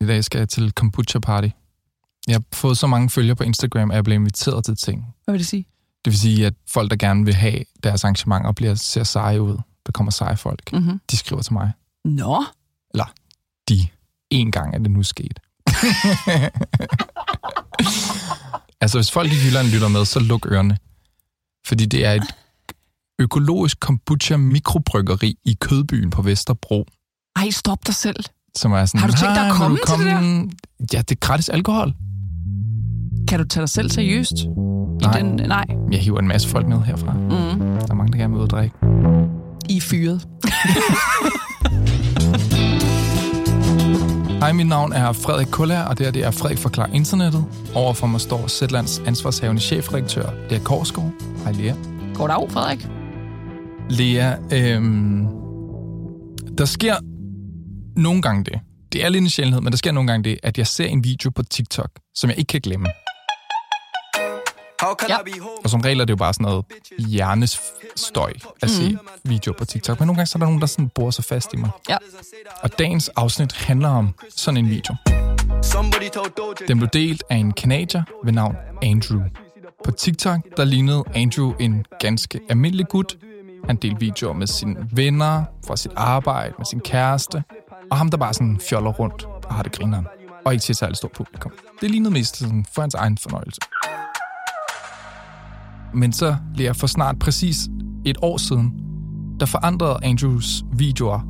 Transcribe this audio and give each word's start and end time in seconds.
I 0.00 0.06
dag 0.06 0.24
skal 0.24 0.38
jeg 0.38 0.48
til 0.48 0.72
kombucha 0.72 1.18
party. 1.18 1.48
Jeg 2.26 2.34
har 2.34 2.42
fået 2.52 2.78
så 2.78 2.86
mange 2.86 3.10
følgere 3.10 3.36
på 3.36 3.42
Instagram, 3.42 3.90
at 3.90 3.94
jeg 3.94 4.04
blev 4.04 4.14
inviteret 4.14 4.64
til 4.64 4.76
ting. 4.76 5.04
Hvad 5.24 5.32
vil 5.32 5.38
det 5.38 5.46
sige? 5.48 5.66
Det 6.04 6.10
vil 6.10 6.18
sige, 6.18 6.46
at 6.46 6.54
folk, 6.68 6.90
der 6.90 6.96
gerne 6.96 7.24
vil 7.24 7.34
have 7.34 7.64
deres 7.82 8.04
arrangementer, 8.04 8.52
bliver 8.52 8.74
ser 8.74 9.04
seje 9.04 9.42
ud. 9.42 9.58
Der 9.86 9.92
kommer 9.92 10.10
seje 10.10 10.36
folk. 10.36 10.72
Mm-hmm. 10.72 11.00
De 11.10 11.16
skriver 11.16 11.42
til 11.42 11.52
mig. 11.52 11.72
Nå, 12.04 12.44
De. 13.68 13.88
En 14.30 14.52
gang 14.52 14.74
er 14.74 14.78
det 14.78 14.90
nu 14.90 15.02
sket. 15.02 15.40
altså, 18.80 18.98
hvis 18.98 19.10
folk 19.10 19.32
i 19.32 19.36
Jylland 19.46 19.68
lytter 19.68 19.88
med, 19.88 20.04
så 20.04 20.20
luk 20.20 20.46
ørerne. 20.46 20.78
Fordi 21.66 21.86
det 21.86 22.04
er 22.04 22.12
et 22.12 22.34
økologisk 23.18 23.80
kombucha 23.80 24.36
mikrobryggeri 24.36 25.38
i 25.44 25.56
Kødbyen 25.60 26.10
på 26.10 26.22
Vesterbro. 26.22 26.86
ej, 27.36 27.50
stop 27.50 27.86
dig 27.86 27.94
selv. 27.94 28.24
Som 28.56 28.72
er 28.72 28.84
sådan, 28.84 29.00
Har 29.00 29.08
du 29.08 29.12
tænkt 29.14 29.34
dig 29.34 29.46
at 29.46 29.56
"Hej, 29.56 29.68
vil 29.68 29.78
komme 29.86 30.02
til 30.02 30.06
det 30.06 30.14
komme?" 30.14 30.50
Ja, 30.92 30.98
det 30.98 31.10
er 31.10 31.14
gratis 31.20 31.48
alkohol. 31.48 31.92
Kan 33.28 33.38
du 33.38 33.44
tage 33.44 33.62
dig 33.62 33.68
selv 33.68 33.90
seriøst? 33.90 34.32
I 34.44 34.48
Nej. 35.02 35.20
Den, 35.20 35.40
nej. 35.48 35.64
Jeg 35.92 36.00
hiver 36.00 36.18
en 36.18 36.28
masse 36.28 36.48
folk 36.48 36.68
ned 36.68 36.82
herfra. 36.82 37.12
Mm. 37.12 37.28
Der 37.30 37.86
er 37.90 37.94
mange, 37.94 38.12
der 38.12 38.18
gerne 38.18 38.32
vil 38.32 38.38
ud 38.38 38.42
og 38.44 38.50
drikke. 38.50 38.74
I 39.68 39.76
er 39.76 39.80
fyret. 39.80 40.26
Hej, 44.40 44.52
mit 44.52 44.66
navn 44.66 44.92
er 44.92 45.12
Frederik 45.12 45.46
Kuller, 45.50 45.82
og 45.82 45.98
det 45.98 46.06
her 46.06 46.12
det 46.12 46.24
er 46.24 46.30
Frederik 46.30 46.58
Forklar 46.58 46.86
Internettet. 46.92 47.44
Overfor 47.74 48.06
mig 48.06 48.20
står 48.20 48.48
Zetlands 48.48 49.02
ansvarshavende 49.06 49.62
chefredaktør, 49.62 50.30
Lea 50.50 50.58
Korsgaard. 50.58 51.10
Hej, 51.44 51.52
Lea. 51.52 51.72
Goddag, 52.14 52.50
Frederik. 52.50 52.88
Lea, 53.90 54.32
øhm, 54.52 55.26
der 56.58 56.64
sker 56.64 56.94
nogle 57.98 58.22
gange 58.22 58.44
det. 58.44 58.60
Det 58.92 59.04
er 59.04 59.08
lidt 59.08 59.22
en 59.22 59.30
sjældenhed, 59.30 59.60
men 59.60 59.72
der 59.72 59.76
sker 59.76 59.92
nogle 59.92 60.06
gange 60.12 60.24
det, 60.30 60.38
at 60.42 60.58
jeg 60.58 60.66
ser 60.66 60.86
en 60.86 61.04
video 61.04 61.30
på 61.30 61.42
TikTok, 61.42 61.90
som 62.14 62.30
jeg 62.30 62.38
ikke 62.38 62.48
kan 62.48 62.60
glemme. 62.60 62.88
Ja. 65.08 65.16
Og 65.64 65.70
som 65.70 65.80
regel 65.80 66.00
er 66.00 66.04
det 66.04 66.10
jo 66.10 66.16
bare 66.16 66.34
sådan 66.34 66.44
noget 66.44 66.64
hjernestøj 66.98 68.32
at 68.62 68.70
se 68.70 68.88
Mhm. 68.88 68.98
videoer 69.24 69.56
på 69.58 69.64
TikTok. 69.64 70.00
Men 70.00 70.06
nogle 70.06 70.16
gange 70.16 70.26
så 70.26 70.36
er 70.36 70.40
der 70.40 70.46
nogen, 70.46 70.60
der 70.60 70.66
sådan 70.66 70.88
borer 70.88 71.10
sig 71.10 71.24
fast 71.24 71.54
i 71.54 71.56
mig. 71.56 71.70
Ja. 71.88 71.96
Og 72.62 72.78
dagens 72.78 73.08
afsnit 73.08 73.52
handler 73.52 73.88
om 73.88 74.14
sådan 74.36 74.56
en 74.64 74.70
video. 74.70 74.94
Den 76.68 76.78
blev 76.78 76.88
delt 76.92 77.24
af 77.30 77.36
en 77.36 77.52
kanadier 77.52 78.02
ved 78.24 78.32
navn 78.32 78.56
Andrew. 78.82 79.20
På 79.84 79.90
TikTok, 79.90 80.40
der 80.56 80.64
lignede 80.64 81.04
Andrew 81.14 81.52
en 81.60 81.84
ganske 82.00 82.40
almindelig 82.48 82.86
gut. 82.88 83.16
Han 83.66 83.76
delte 83.76 84.00
videoer 84.00 84.32
med 84.32 84.46
sine 84.46 84.76
venner, 84.92 85.44
fra 85.66 85.76
sit 85.76 85.92
arbejde, 85.96 86.54
med 86.58 86.66
sin 86.66 86.80
kæreste. 86.80 87.42
Og 87.90 87.98
ham, 87.98 88.08
der 88.08 88.16
bare 88.16 88.34
sådan 88.34 88.60
fjoller 88.70 88.90
rundt 88.90 89.24
og 89.44 89.54
har 89.54 89.62
det 89.62 89.72
grineren. 89.72 90.06
Og 90.44 90.52
ikke 90.52 90.62
til 90.62 90.72
et 90.72 90.76
særligt 90.76 90.98
stort 90.98 91.12
publikum. 91.12 91.52
Det 91.80 91.90
lignede 91.90 92.10
mest 92.10 92.36
sådan 92.36 92.66
for 92.74 92.80
hans 92.80 92.94
egen 92.94 93.18
fornøjelse. 93.18 93.60
Men 95.94 96.12
så 96.12 96.36
lærer 96.54 96.72
for 96.72 96.86
snart 96.86 97.18
præcis 97.18 97.68
et 98.04 98.16
år 98.22 98.36
siden, 98.36 98.72
der 99.40 99.46
forandrede 99.46 99.98
Andrews 100.02 100.64
videoer 100.72 101.20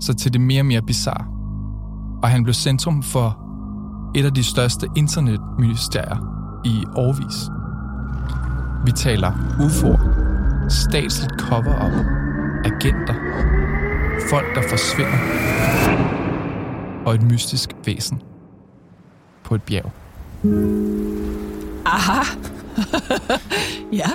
sig 0.00 0.16
til 0.16 0.32
det 0.32 0.40
mere 0.40 0.60
og 0.60 0.66
mere 0.66 0.82
bizarre. 0.82 1.26
Og 2.22 2.28
han 2.28 2.42
blev 2.42 2.54
centrum 2.54 3.02
for 3.02 3.38
et 4.14 4.24
af 4.24 4.34
de 4.34 4.44
største 4.44 4.88
internetmysterier 4.96 6.16
i 6.64 6.84
årvis. 6.96 7.50
Vi 8.84 8.92
taler 8.92 9.30
UFO'er, 9.58 10.68
statsligt 10.68 11.32
cover-up, 11.40 12.06
agenter, 12.64 13.14
folk, 14.30 14.54
der 14.54 14.62
forsvinder, 14.68 15.18
og 17.06 17.14
et 17.14 17.22
mystisk 17.22 17.70
væsen 17.84 18.22
på 19.44 19.54
et 19.54 19.62
bjerg. 19.62 19.92
Aha. 21.86 22.22
ja. 24.00 24.06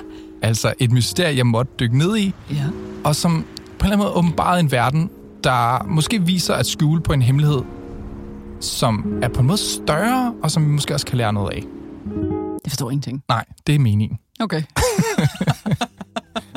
Altså 0.41 0.73
et 0.79 0.91
mysterie, 0.91 1.37
jeg 1.37 1.45
måtte 1.47 1.71
dykke 1.79 1.97
ned 1.97 2.17
i, 2.17 2.33
Ja. 2.51 2.65
og 3.03 3.15
som 3.15 3.31
på 3.33 3.37
en 3.39 3.45
eller 3.83 3.85
anden 3.85 3.97
måde 3.99 4.11
åbenbarede 4.13 4.59
en 4.59 4.71
verden, 4.71 5.09
der 5.43 5.83
måske 5.83 6.21
viser 6.21 6.53
at 6.53 6.65
skjule 6.65 7.01
på 7.01 7.13
en 7.13 7.21
hemmelighed, 7.21 7.61
som 8.59 9.19
er 9.23 9.27
på 9.27 9.41
en 9.41 9.47
måde 9.47 9.57
større, 9.57 10.33
og 10.43 10.51
som 10.51 10.65
vi 10.65 10.71
måske 10.71 10.93
også 10.93 11.05
kan 11.05 11.17
lære 11.17 11.33
noget 11.33 11.51
af. 11.53 11.63
Jeg 12.65 12.71
forstår 12.71 12.91
ingenting. 12.91 13.23
Nej, 13.29 13.45
det 13.67 13.75
er 13.75 13.79
meningen. 13.79 14.17
Okay. 14.39 14.61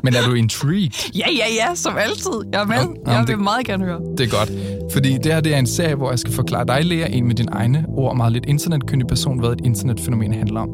Men 0.05 0.15
er 0.15 0.23
du 0.29 0.33
intrigued? 0.35 0.91
Ja, 1.15 1.25
ja, 1.31 1.45
ja, 1.69 1.75
som 1.75 1.93
altid. 1.99 2.33
Jeg 2.53 2.61
er 2.63 2.67
med. 2.67 2.77
Nå, 3.07 3.13
jeg 3.13 3.21
vil 3.21 3.29
det- 3.29 3.39
meget 3.39 3.67
gerne 3.67 3.85
høre. 3.85 4.01
Det 4.19 4.33
er 4.33 4.39
godt. 4.39 4.53
Fordi 4.93 5.13
det 5.19 5.33
her 5.33 5.41
det 5.41 5.55
er 5.55 5.59
en 5.59 5.67
serie, 5.67 5.95
hvor 5.95 6.11
jeg 6.11 6.19
skal 6.19 6.33
forklare 6.33 6.65
dig, 6.67 6.85
Lea, 6.85 7.07
en 7.11 7.27
med 7.27 7.35
dine 7.35 7.53
egne 7.53 7.85
ord, 7.89 8.17
meget 8.17 8.33
lidt 8.33 8.47
internetkyndig 8.47 9.07
person, 9.07 9.39
hvad 9.39 9.51
et 9.51 9.61
internetfænomen 9.65 10.33
handler 10.35 10.61
om. 10.61 10.69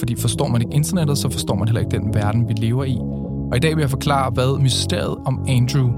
Fordi 0.00 0.16
forstår 0.20 0.48
man 0.48 0.60
ikke 0.62 0.74
internettet, 0.74 1.18
så 1.18 1.28
forstår 1.30 1.54
man 1.54 1.68
heller 1.68 1.80
ikke 1.80 1.98
den 1.98 2.14
verden, 2.14 2.48
vi 2.48 2.52
lever 2.56 2.84
i. 2.84 2.96
Og 3.50 3.56
i 3.56 3.60
dag 3.60 3.76
vil 3.76 3.82
jeg 3.82 3.90
forklare, 3.90 4.30
hvad 4.30 4.58
mysteriet 4.62 5.16
om 5.26 5.44
Andrew 5.48 5.88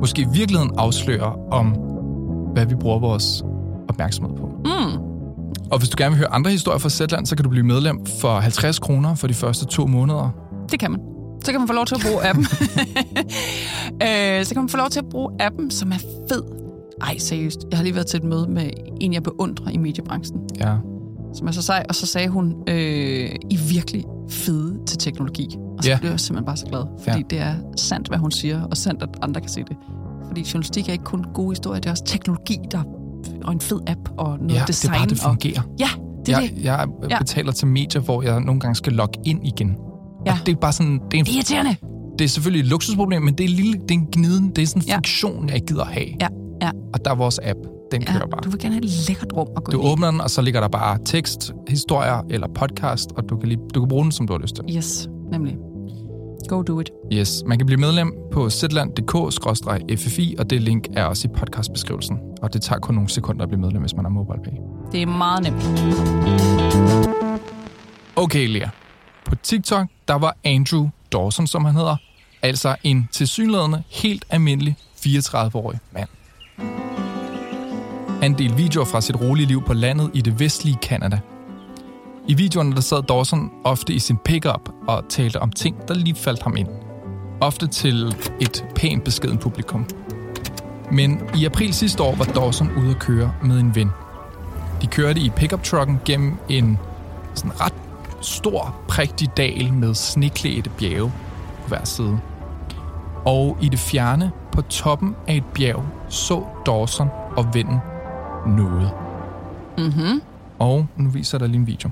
måske 0.00 0.22
i 0.22 0.26
virkeligheden 0.32 0.72
afslører 0.78 1.38
om, 1.52 1.66
hvad 2.54 2.66
vi 2.66 2.74
bruger 2.74 2.98
vores 2.98 3.42
opmærksomhed 3.88 4.36
på. 4.36 4.46
Mm. 4.64 4.98
Og 5.70 5.78
hvis 5.78 5.88
du 5.88 5.94
gerne 5.98 6.10
vil 6.10 6.18
høre 6.18 6.32
andre 6.32 6.50
historier 6.50 6.78
fra 6.78 6.88
Zetland, 6.88 7.26
så 7.26 7.36
kan 7.36 7.42
du 7.44 7.50
blive 7.50 7.64
medlem 7.66 8.06
for 8.20 8.40
50 8.40 8.78
kroner 8.78 9.14
for 9.14 9.26
de 9.26 9.34
første 9.34 9.66
to 9.66 9.86
måneder. 9.86 10.30
Det 10.70 10.80
kan 10.80 10.90
man. 10.90 11.00
Så 11.48 11.52
kan 11.52 11.60
man 11.60 11.68
få 11.68 11.74
lov 11.74 11.86
til 11.86 11.94
at 11.94 12.00
bruge 12.10 12.28
appen. 12.28 12.44
øh, 14.06 14.44
så 14.44 14.54
kan 14.54 14.62
man 14.62 14.68
få 14.68 14.76
lov 14.76 14.88
til 14.90 14.98
at 14.98 15.04
bruge 15.10 15.30
appen, 15.40 15.70
som 15.70 15.92
er 15.92 15.98
fed. 16.28 16.42
Ej, 17.02 17.18
seriøst. 17.18 17.58
Jeg 17.70 17.78
har 17.78 17.84
lige 17.84 17.94
været 17.94 18.06
til 18.06 18.16
et 18.16 18.24
møde 18.24 18.46
med 18.50 18.70
en, 19.00 19.12
jeg 19.14 19.22
beundrer 19.22 19.68
i 19.70 19.76
mediebranchen, 19.76 20.40
Ja. 20.60 20.74
som 21.34 21.46
er 21.48 21.52
så 21.52 21.62
sej. 21.62 21.84
Og 21.88 21.94
så 21.94 22.06
sagde 22.06 22.28
hun, 22.28 22.54
øh, 22.68 23.30
I 23.50 23.56
virkelig 23.70 24.04
fede 24.30 24.78
til 24.86 24.98
teknologi. 24.98 25.48
Og 25.78 25.84
så 25.84 25.90
Ja. 25.90 25.98
blev 26.00 26.10
jeg 26.10 26.20
simpelthen 26.20 26.46
bare 26.46 26.56
så 26.56 26.66
glad. 26.66 26.82
Fordi 27.02 27.18
Ja. 27.18 27.24
det 27.30 27.38
er 27.40 27.54
sandt, 27.76 28.08
hvad 28.08 28.18
hun 28.18 28.30
siger, 28.30 28.62
og 28.62 28.76
sandt, 28.76 29.02
at 29.02 29.08
andre 29.22 29.40
kan 29.40 29.50
se 29.50 29.60
det. 29.68 29.76
Fordi 30.26 30.40
journalistik 30.54 30.88
er 30.88 30.92
ikke 30.92 31.04
kun 31.04 31.24
gode 31.34 31.50
historier, 31.50 31.80
det 31.80 31.86
er 31.86 31.90
også 31.90 32.04
teknologi, 32.04 32.56
der 32.70 32.82
og 33.44 33.52
en 33.52 33.60
fed 33.60 33.80
app 33.86 34.00
og 34.18 34.38
noget 34.38 34.54
ja, 34.54 34.64
design. 34.66 34.92
det 34.92 34.96
er 34.96 35.00
bare, 35.00 35.08
det 35.08 35.24
og, 35.24 35.30
fungerer. 35.30 35.62
ja, 35.80 35.88
det 36.26 36.34
er 36.34 36.40
jeg, 36.40 36.50
det. 36.56 36.64
jeg 36.64 36.86
Ja. 37.10 37.18
betaler 37.18 37.52
til 37.52 37.66
medier, 37.68 38.02
hvor 38.02 38.22
jeg 38.22 38.40
nogle 38.40 38.60
gange 38.60 38.74
skal 38.74 38.92
logge 38.92 39.18
ind 39.24 39.46
igen. 39.46 39.76
Ja. 40.26 40.32
Og 40.32 40.38
det 40.46 40.52
er 40.52 40.56
bare 40.56 40.72
sådan, 40.72 40.92
det 41.10 41.14
er, 41.14 41.18
en, 41.18 41.24
Det 41.24 41.32
er 41.32 41.36
irriterende. 41.36 41.76
det 42.18 42.24
er 42.24 42.28
selvfølgelig 42.28 42.60
et 42.60 42.66
luksusproblem, 42.70 43.22
men 43.22 43.34
det 43.34 43.44
er, 43.44 43.48
lille, 43.48 43.72
det 43.72 43.90
er 43.90 43.94
en 43.94 44.06
gniden, 44.12 44.50
det 44.50 44.62
er 44.62 44.66
sådan 44.66 44.82
en 44.82 44.88
Ja. 44.88 44.96
fiktion, 44.96 45.46
jeg 45.46 45.54
ikke 45.54 45.66
gider 45.66 45.84
have. 45.84 46.06
Ja, 46.20 46.28
ja. 46.62 46.70
Og 46.94 47.04
der 47.04 47.10
er 47.10 47.14
vores 47.14 47.40
app, 47.42 47.58
den 47.92 48.02
Ja, 48.02 48.12
kører 48.12 48.26
bare. 48.26 48.40
du 48.44 48.50
vil 48.50 48.60
gerne 48.60 48.74
have 48.74 48.84
et 48.84 48.90
lækkert 49.08 49.32
rum 49.36 49.46
at 49.56 49.64
gå 49.64 49.72
Du 49.72 49.78
ind 49.78 49.88
i. 49.88 49.90
åbner 49.92 50.10
den, 50.10 50.20
og 50.20 50.30
så 50.30 50.42
ligger 50.42 50.60
der 50.60 50.68
bare 50.68 50.98
tekst, 51.04 51.52
historier 51.68 52.22
eller 52.30 52.48
podcast, 52.54 53.12
og 53.16 53.22
du 53.28 53.36
kan, 53.36 53.48
lige, 53.48 53.60
du 53.74 53.80
kan 53.80 53.88
bruge 53.88 54.02
den, 54.04 54.12
som 54.12 54.26
du 54.26 54.32
har 54.32 54.40
lyst 54.40 54.54
til. 54.54 54.64
Yes, 54.76 55.08
nemlig. 55.32 55.56
Go 56.48 56.62
do 56.62 56.80
it. 56.80 56.90
Yes, 57.12 57.42
man 57.46 57.58
kan 57.58 57.66
blive 57.66 57.80
medlem 57.80 58.12
på 58.32 58.50
zland.dk-ffi, 58.50 60.34
og 60.38 60.50
det 60.50 60.62
link 60.62 60.86
er 60.96 61.04
også 61.04 61.28
i 61.28 61.30
podcastbeskrivelsen. 61.36 62.16
Og 62.42 62.52
det 62.52 62.62
tager 62.62 62.78
kun 62.80 62.94
nogle 62.94 63.08
sekunder 63.10 63.42
at 63.42 63.48
blive 63.48 63.60
medlem, 63.60 63.80
hvis 63.80 63.94
man 63.96 64.04
har 64.04 64.10
MobilePay. 64.10 64.52
Det 64.92 65.02
er 65.02 65.06
meget 65.06 65.42
nemt. 65.42 65.62
Okay, 68.16 68.48
Lea. 68.48 68.68
På 69.24 69.34
TikTok, 69.36 69.86
der 70.08 70.14
var 70.14 70.36
Andrew 70.44 70.88
Dawson, 71.12 71.46
som 71.46 71.64
han 71.64 71.74
hedder, 71.74 71.96
altså 72.42 72.76
en 72.82 73.08
tilsyneladende 73.12 73.82
helt 73.88 74.24
almindelig 74.30 74.76
34-årig 75.06 75.78
mand. 75.92 76.08
Han 78.22 78.38
delte 78.38 78.56
videoer 78.56 78.84
fra 78.84 79.00
sit 79.00 79.20
rolige 79.20 79.46
liv 79.46 79.62
på 79.62 79.74
landet 79.74 80.10
i 80.14 80.20
det 80.20 80.40
vestlige 80.40 80.78
Kanada. 80.82 81.20
I 82.28 82.34
videoerne 82.34 82.74
der 82.74 82.80
sad 82.80 83.02
Dawson 83.02 83.50
ofte 83.64 83.92
i 83.92 83.98
sin 83.98 84.16
pickup 84.16 84.70
og 84.86 85.04
talte 85.08 85.40
om 85.40 85.52
ting, 85.52 85.88
der 85.88 85.94
lige 85.94 86.14
faldt 86.14 86.42
ham 86.42 86.56
ind. 86.56 86.68
Ofte 87.40 87.66
til 87.66 88.16
et 88.40 88.64
pænt 88.74 89.04
beskeden 89.04 89.38
publikum. 89.38 89.86
Men 90.92 91.20
i 91.36 91.44
april 91.44 91.74
sidste 91.74 92.02
år 92.02 92.14
var 92.14 92.24
Dawson 92.24 92.70
ude 92.76 92.90
at 92.90 92.98
køre 92.98 93.32
med 93.42 93.60
en 93.60 93.74
ven. 93.74 93.90
De 94.82 94.86
kørte 94.86 95.20
i 95.20 95.30
pickup-trucken 95.30 96.00
gennem 96.04 96.36
en 96.48 96.78
sådan 97.34 97.60
ret 97.60 97.87
stor, 98.20 98.76
prægtig 98.88 99.28
dal 99.36 99.72
med 99.72 99.94
sneklædte 99.94 100.70
bjerge 100.70 101.12
på 101.62 101.68
hver 101.68 101.84
side. 101.84 102.18
Og 103.24 103.56
i 103.60 103.68
det 103.68 103.78
fjerne, 103.78 104.32
på 104.52 104.62
toppen 104.62 105.16
af 105.26 105.34
et 105.34 105.44
bjerg, 105.54 105.84
så 106.08 106.44
Dawson 106.66 107.08
og 107.36 107.54
vennen 107.54 107.78
noget. 108.46 108.90
Mhm. 109.78 110.22
Og 110.58 110.86
nu 110.96 111.10
viser 111.10 111.38
jeg 111.38 111.40
dig 111.40 111.48
lige 111.48 111.60
en 111.60 111.66
video. 111.66 111.90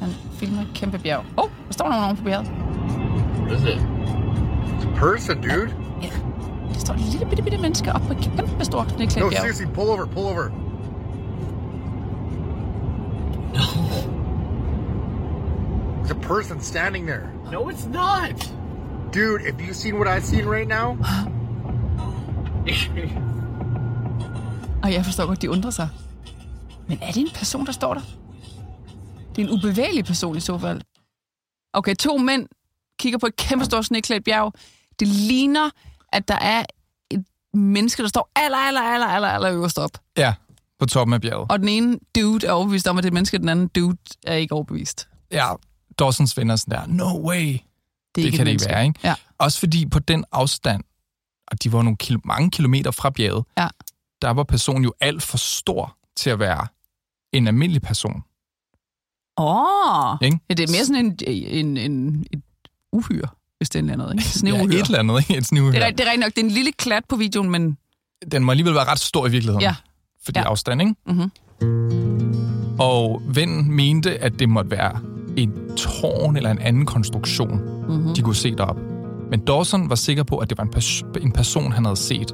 Han 0.00 0.08
filmer 0.32 0.62
et 0.62 0.70
kæmpe 0.74 0.98
bjerg. 0.98 1.24
Åh, 1.38 1.44
oh, 1.44 1.50
der 1.66 1.72
står 1.72 1.88
nogen 1.88 2.04
oven 2.04 2.16
på 2.16 2.24
bjerget. 2.24 2.50
What 3.40 3.52
is 3.52 3.62
it? 3.64 3.80
It's 4.70 4.88
a 4.88 4.94
person, 4.94 5.36
dude. 5.42 5.89
Der 6.80 6.86
står 6.86 6.94
et 6.94 7.00
lille 7.00 7.26
bitte, 7.26 7.42
bitte 7.42 7.58
menneske 7.58 7.92
op 7.92 8.00
på 8.00 8.12
et 8.12 8.18
kæmpe 8.18 8.64
stort 8.64 8.86
knæklædt 8.86 9.24
No, 9.24 9.30
seriously, 9.30 9.64
pull 9.64 9.88
over, 9.88 10.06
pull 10.06 10.26
over. 10.26 10.48
No. 13.54 13.64
There's 16.04 16.10
a 16.10 16.20
person 16.28 16.60
standing 16.60 17.06
there. 17.06 17.28
No, 17.52 17.68
it's 17.68 17.86
not. 17.86 18.52
Dude, 19.14 19.42
if 19.48 19.68
you 19.68 19.74
seen 19.74 19.94
what 19.94 20.08
I've 20.08 20.24
seen 20.24 20.48
right 20.48 20.68
now, 20.68 20.96
Og 24.82 24.92
jeg 24.92 25.04
forstår 25.04 25.26
godt, 25.26 25.42
de 25.42 25.50
undrer 25.50 25.70
sig. 25.70 25.88
Men 26.88 26.98
er 27.02 27.12
det 27.12 27.20
en 27.20 27.30
person, 27.34 27.66
der 27.66 27.72
står 27.72 27.94
der? 27.94 28.00
Det 29.36 29.44
er 29.44 29.48
en 29.48 29.54
ubevægelig 29.58 30.04
person 30.04 30.36
i 30.36 30.40
så 30.40 30.58
fald. 30.58 30.80
Okay, 31.72 31.94
to 31.94 32.16
mænd 32.16 32.46
kigger 32.98 33.18
på 33.18 33.26
et 33.26 33.36
kæmpestort 33.36 33.84
sneklædt 33.84 34.24
bjerg. 34.24 34.52
Det 35.00 35.08
ligner, 35.08 35.70
at 36.12 36.28
der 36.28 36.34
er 36.38 36.64
et 37.10 37.24
menneske, 37.54 38.02
der 38.02 38.08
står 38.08 38.30
aller, 38.36 38.58
aller, 38.58 38.80
aller, 38.80 39.06
aller, 39.06 39.28
aller 39.28 39.52
øverst 39.52 39.78
op. 39.78 39.90
Ja, 40.16 40.34
på 40.78 40.86
toppen 40.86 41.14
af 41.14 41.20
bjerget. 41.20 41.50
Og 41.50 41.58
den 41.58 41.68
ene 41.68 41.98
dude 42.16 42.46
er 42.46 42.52
overbevist 42.52 42.88
om, 42.88 42.98
at 42.98 43.02
det 43.04 43.08
er 43.08 43.10
et 43.10 43.14
menneske, 43.14 43.38
den 43.38 43.48
anden 43.48 43.68
dude 43.68 43.96
er 44.26 44.34
ikke 44.34 44.54
overbevist. 44.54 45.08
Ja, 45.30 45.48
Dawsons 45.98 46.36
venner 46.36 46.52
er 46.52 46.56
sådan 46.56 46.80
der, 46.80 46.86
no 46.86 47.28
way. 47.28 47.52
Det, 47.52 47.60
Det 48.24 48.32
kan 48.32 48.40
et 48.40 48.46
det 48.46 48.52
ikke 48.52 48.64
være, 48.68 48.84
ikke? 48.86 49.00
Ja. 49.04 49.14
Også 49.38 49.58
fordi 49.58 49.86
på 49.86 49.98
den 49.98 50.24
afstand, 50.32 50.84
og 51.50 51.62
de 51.62 51.72
var 51.72 51.82
nogle 51.82 51.96
kil- 51.96 52.20
mange 52.24 52.50
kilometer 52.50 52.90
fra 52.90 53.10
bjerget, 53.10 53.44
Ja. 53.58 53.68
der 54.22 54.30
var 54.30 54.42
personen 54.44 54.84
jo 54.84 54.92
alt 55.00 55.22
for 55.22 55.38
stor 55.38 55.96
til 56.16 56.30
at 56.30 56.38
være 56.38 56.66
en 57.32 57.46
almindelig 57.46 57.82
person. 57.82 58.22
Åh, 59.38 60.10
oh, 60.12 60.18
Ikke? 60.22 60.38
ja, 60.48 60.54
det 60.54 60.68
er 60.70 60.72
mere 60.72 60.84
sådan 60.84 61.04
en, 61.06 61.18
en, 61.26 61.76
en, 61.76 62.24
et 62.32 62.42
uhyre, 62.92 63.28
hvis 63.60 63.70
det 63.70 63.90
er 63.90 63.96
noget, 63.96 64.12
ikke? 64.12 64.24
Ja, 64.26 64.30
Sneuhyre. 64.30 64.74
et 64.80 64.86
eller 64.86 64.98
andet, 64.98 65.18
ikke? 65.20 65.36
Et 65.36 65.46
sneuhyre. 65.46 65.72
det, 65.72 65.86
er, 65.86 65.90
det 65.90 66.00
er 66.00 66.04
rigtigt 66.04 66.20
nok, 66.20 66.32
det 66.36 66.38
er 66.42 66.44
en 66.44 66.50
lille 66.50 66.72
klat 66.72 67.02
på 67.08 67.16
videoen, 67.16 67.50
men 67.50 67.76
Den 68.32 68.44
må 68.44 68.50
alligevel 68.52 68.74
være 68.74 68.84
ret 68.84 69.00
stor 69.00 69.26
i 69.26 69.30
virkeligheden. 69.30 69.60
Ja. 69.62 69.74
Fordi 70.24 70.38
Ja. 70.38 70.44
afstand, 70.44 70.80
ikke? 70.82 70.94
Mhm. 71.06 71.30
Og 72.78 73.22
vennen 73.34 73.72
mente, 73.76 74.18
at 74.18 74.32
det 74.38 74.48
måtte 74.48 74.70
være 74.70 74.98
en 75.36 75.52
tårn 75.76 76.36
eller 76.36 76.50
en 76.50 76.58
anden 76.58 76.86
konstruktion, 76.86 77.60
Mhm. 77.88 78.14
de 78.14 78.22
kunne 78.22 78.34
se 78.36 78.54
derop. 78.54 78.76
Men 79.30 79.40
Dawson 79.40 79.88
var 79.88 79.94
sikker 79.94 80.22
på, 80.22 80.36
at 80.38 80.50
det 80.50 80.58
var 80.58 80.64
en, 80.64 80.70
pers- 80.76 81.22
en 81.22 81.32
person, 81.32 81.72
han 81.72 81.84
havde 81.84 81.96
set. 81.96 82.32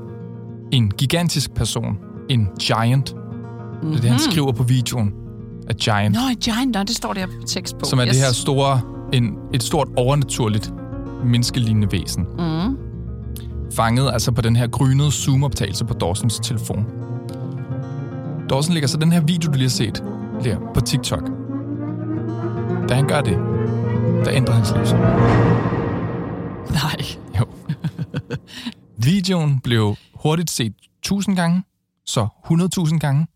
En 0.73 0.91
gigantisk 0.91 1.55
person. 1.55 1.99
En 2.31 2.49
giant. 2.61 3.15
Mm-hmm. 3.15 3.89
Det 3.91 3.97
er 3.97 4.01
det, 4.01 4.11
han 4.11 4.19
skriver 4.19 4.53
på 4.53 4.63
videoen. 4.63 5.13
A 5.69 5.73
giant. 5.73 6.15
Nå, 6.15 6.21
en 6.31 6.37
giant, 6.37 6.73
nej, 6.73 6.83
det 6.83 6.97
står 6.97 7.13
der 7.13 7.27
tekst 7.47 7.79
på. 7.79 7.85
som 7.85 7.99
er 7.99 8.07
yes. 8.07 8.17
det 8.17 8.25
her 8.25 8.33
store, 8.33 8.81
en, 9.13 9.35
et 9.55 9.63
stort 9.63 9.89
overnaturligt 9.97 10.73
menneskelignende 11.25 11.93
væsen. 11.93 12.23
Mm. 12.39 12.77
Fanget 13.73 14.13
altså 14.13 14.33
på 14.33 14.41
den 14.41 14.57
her 14.57 14.67
grynede 14.67 15.13
zoom-optagelse 15.13 15.85
på 15.85 15.95
Dawsons 15.95 16.41
telefon. 16.41 16.87
Dawson 18.51 18.73
lægger 18.75 18.89
så 18.89 18.99
den 18.99 19.13
her 19.13 19.21
video, 19.21 19.51
du 19.51 19.57
lige 19.57 19.65
har 19.65 19.69
set, 19.69 20.05
der 20.45 20.73
på 20.75 20.81
TikTok. 20.81 21.23
Da 22.89 22.95
han 22.95 23.09
gør 23.09 23.21
det, 23.21 23.37
der 24.25 24.33
ændrer 24.33 24.55
hans 24.55 24.73
liv 24.77 24.87
sig. 24.87 24.99
Nej. 26.71 27.01
Jo. 27.41 27.47
Videoen 28.97 29.61
blev 29.61 29.97
hurtigt 30.15 30.51
set 30.51 30.75
1000 30.99 31.37
gange, 31.37 31.63
så 32.07 32.29
100.000 32.45 32.99
gange, 32.99 33.27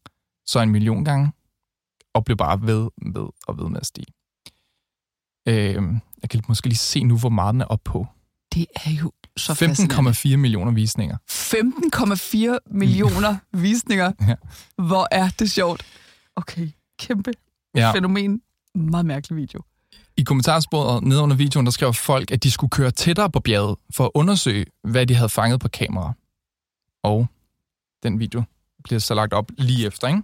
så 0.46 0.60
en 0.60 0.70
million 0.70 1.04
gange, 1.04 1.32
og 2.14 2.24
blev 2.24 2.36
bare 2.36 2.62
ved, 2.62 2.88
ved 3.14 3.28
og 3.46 3.58
ved 3.58 3.68
med 3.68 3.80
at 3.80 3.86
stige. 3.86 4.06
Øh, 5.48 5.82
jeg 6.22 6.30
kan 6.30 6.42
måske 6.48 6.66
lige 6.66 6.78
se 6.78 7.04
nu, 7.04 7.18
hvor 7.18 7.28
meget 7.28 7.52
den 7.52 7.60
er 7.60 7.64
op 7.64 7.80
på. 7.84 8.06
Det 8.54 8.66
er 8.74 8.90
jo 8.90 9.12
så 9.36 9.54
fascinerende. 9.54 10.10
15,4 10.10 10.36
millioner 10.36 10.72
visninger. 10.72 11.16
15,4 11.30 12.58
millioner 12.70 13.36
visninger. 13.52 14.12
Ja. 14.28 14.34
Hvor 14.76 15.08
er 15.10 15.28
det 15.38 15.50
sjovt. 15.50 15.86
Okay, 16.36 16.68
kæmpe 16.98 17.32
ja. 17.74 17.92
fænomen. 17.92 18.40
Meget 18.74 19.06
mærkelig 19.06 19.36
video. 19.36 19.60
I 20.16 20.22
kommentarsporet 20.22 21.02
nede 21.02 21.22
under 21.22 21.36
videoen, 21.36 21.66
der 21.66 21.72
skrev 21.72 21.94
folk, 21.94 22.30
at 22.30 22.42
de 22.42 22.50
skulle 22.50 22.70
køre 22.70 22.90
tættere 22.90 23.30
på 23.30 23.40
bjerget 23.40 23.76
for 23.96 24.04
at 24.04 24.10
undersøge, 24.14 24.66
hvad 24.84 25.06
de 25.06 25.14
havde 25.14 25.28
fanget 25.28 25.60
på 25.60 25.68
kamera. 25.68 26.12
Og 27.02 27.28
den 28.02 28.18
video 28.18 28.42
bliver 28.84 29.00
så 29.00 29.14
lagt 29.14 29.32
op 29.32 29.50
lige 29.58 29.86
efter, 29.86 30.08
ikke? 30.08 30.22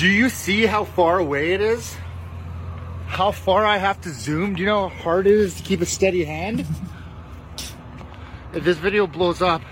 Do 0.00 0.06
you 0.06 0.28
see 0.28 0.68
how 0.68 0.84
far 0.84 1.18
away 1.18 1.54
it 1.54 1.78
is? 1.78 2.09
How 3.10 3.32
far 3.32 3.66
I 3.66 3.78
have 3.78 4.00
to 4.02 4.10
zoom? 4.10 4.54
Do 4.54 4.60
you 4.62 4.66
know 4.66 4.88
how 4.88 5.02
hard 5.02 5.26
it 5.26 5.34
is 5.34 5.54
to 5.56 5.62
keep 5.62 5.80
a 5.80 5.86
steady 5.86 6.24
hand? 6.24 6.64
if 8.54 8.64
this 8.64 8.78
video 8.78 9.06
blows 9.06 9.42
up, 9.42 9.62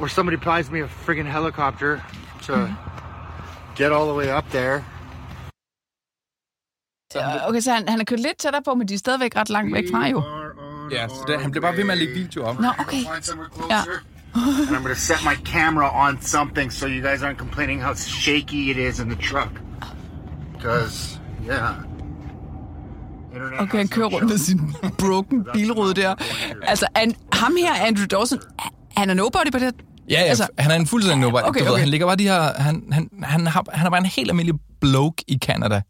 or 0.00 0.08
somebody 0.08 0.36
buys 0.36 0.70
me 0.70 0.80
a 0.80 0.88
friggin' 0.88 1.26
helicopter 1.26 2.02
to 2.42 2.76
get 3.74 3.92
all 3.92 4.06
the 4.06 4.14
way 4.14 4.30
up 4.30 4.48
there, 4.50 4.84
Ja, 7.14 7.48
Okay, 7.48 7.60
så 7.60 7.72
han, 7.72 7.88
han 7.88 8.00
er 8.00 8.04
kørt 8.04 8.20
lidt 8.20 8.38
tættere 8.38 8.62
på, 8.62 8.74
men 8.74 8.88
de 8.88 8.94
er 8.94 8.98
stadigvæk 8.98 9.36
ret 9.36 9.50
langt 9.50 9.74
væk 9.74 9.84
fra 9.90 10.06
jo. 10.08 10.22
Ja, 10.90 11.08
så 11.08 11.24
det, 11.26 11.40
han 11.40 11.50
blev 11.50 11.62
bare 11.62 11.76
ved 11.76 11.84
med 11.84 11.92
at 11.92 11.98
lægge 11.98 12.14
video 12.14 12.44
op. 12.44 12.60
Nå, 12.60 12.68
okay. 12.78 12.96
find 12.96 13.22
somewhere 13.22 13.50
closer. 13.54 13.76
Yeah. 13.76 14.68
and 14.68 14.76
I'm 14.76 14.82
gonna 14.82 14.94
set 14.94 15.24
my 15.24 15.34
camera 15.34 15.88
on 15.88 16.20
something 16.20 16.72
so 16.72 16.86
you 16.86 17.00
guys 17.02 17.22
aren't 17.22 17.38
complaining 17.38 17.80
how 17.80 17.94
shaky 17.94 18.70
it 18.70 18.76
is 18.76 19.00
in 19.00 19.08
the 19.08 19.16
truck. 19.16 19.52
Because, 20.52 21.18
yeah. 21.48 21.74
Internet 23.34 23.60
Okay, 23.60 23.78
han 23.78 23.88
kører 23.88 24.06
rundt 24.08 24.28
med 24.28 24.38
sin 24.38 24.60
broken 24.98 25.44
bilrude 25.52 25.94
der. 25.94 26.14
Altså, 26.62 26.86
an, 26.94 27.14
ham 27.32 27.56
her, 27.60 27.74
Andrew 27.86 28.06
Dawson, 28.06 28.38
han 28.96 29.10
er 29.10 29.14
nobody 29.14 29.52
på 29.52 29.58
det. 29.58 29.74
Ja, 30.10 30.20
ja 30.20 30.26
altså, 30.26 30.46
han 30.58 30.70
er 30.70 30.74
en 30.74 30.86
fuldstændig 30.86 31.20
nobody. 31.20 31.42
Okay, 31.44 31.60
du 31.60 31.64
Ved, 31.64 31.72
okay. 31.72 31.80
han 31.80 31.88
ligger 31.88 32.06
bare 32.06 32.16
de 32.16 32.22
her... 32.22 32.62
Han, 32.62 32.82
han, 32.92 33.08
han, 33.22 33.46
har, 33.46 33.64
han 33.72 33.86
er 33.86 33.90
bare 33.90 34.00
en 34.00 34.06
helt 34.06 34.30
almindelig 34.30 34.60
bloke 34.80 35.24
i 35.28 35.38
Canada. 35.42 35.82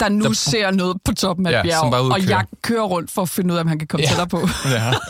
der 0.00 0.08
nu 0.08 0.24
Der- 0.24 0.32
ser 0.32 0.70
noget 0.70 0.96
på 1.04 1.12
toppen 1.14 1.46
af 1.46 1.52
Ja, 1.52 1.62
bjerg, 1.62 1.78
som 1.80 1.90
bare 1.90 2.00
er 2.00 2.04
ude 2.04 2.14
at 2.14 2.20
og 2.20 2.26
køre. 2.26 2.36
jeg 2.36 2.46
kører 2.62 2.82
rundt 2.84 3.10
for 3.10 3.22
at 3.22 3.28
finde 3.28 3.52
ud 3.52 3.56
af, 3.58 3.60
om 3.62 3.66
han 3.68 3.78
kan 3.78 3.88
komme 3.88 4.02
Ja. 4.02 4.10
ja. 4.10 4.16
tættere 4.24 4.28
på. 4.28 4.48
Ja. 4.70 4.92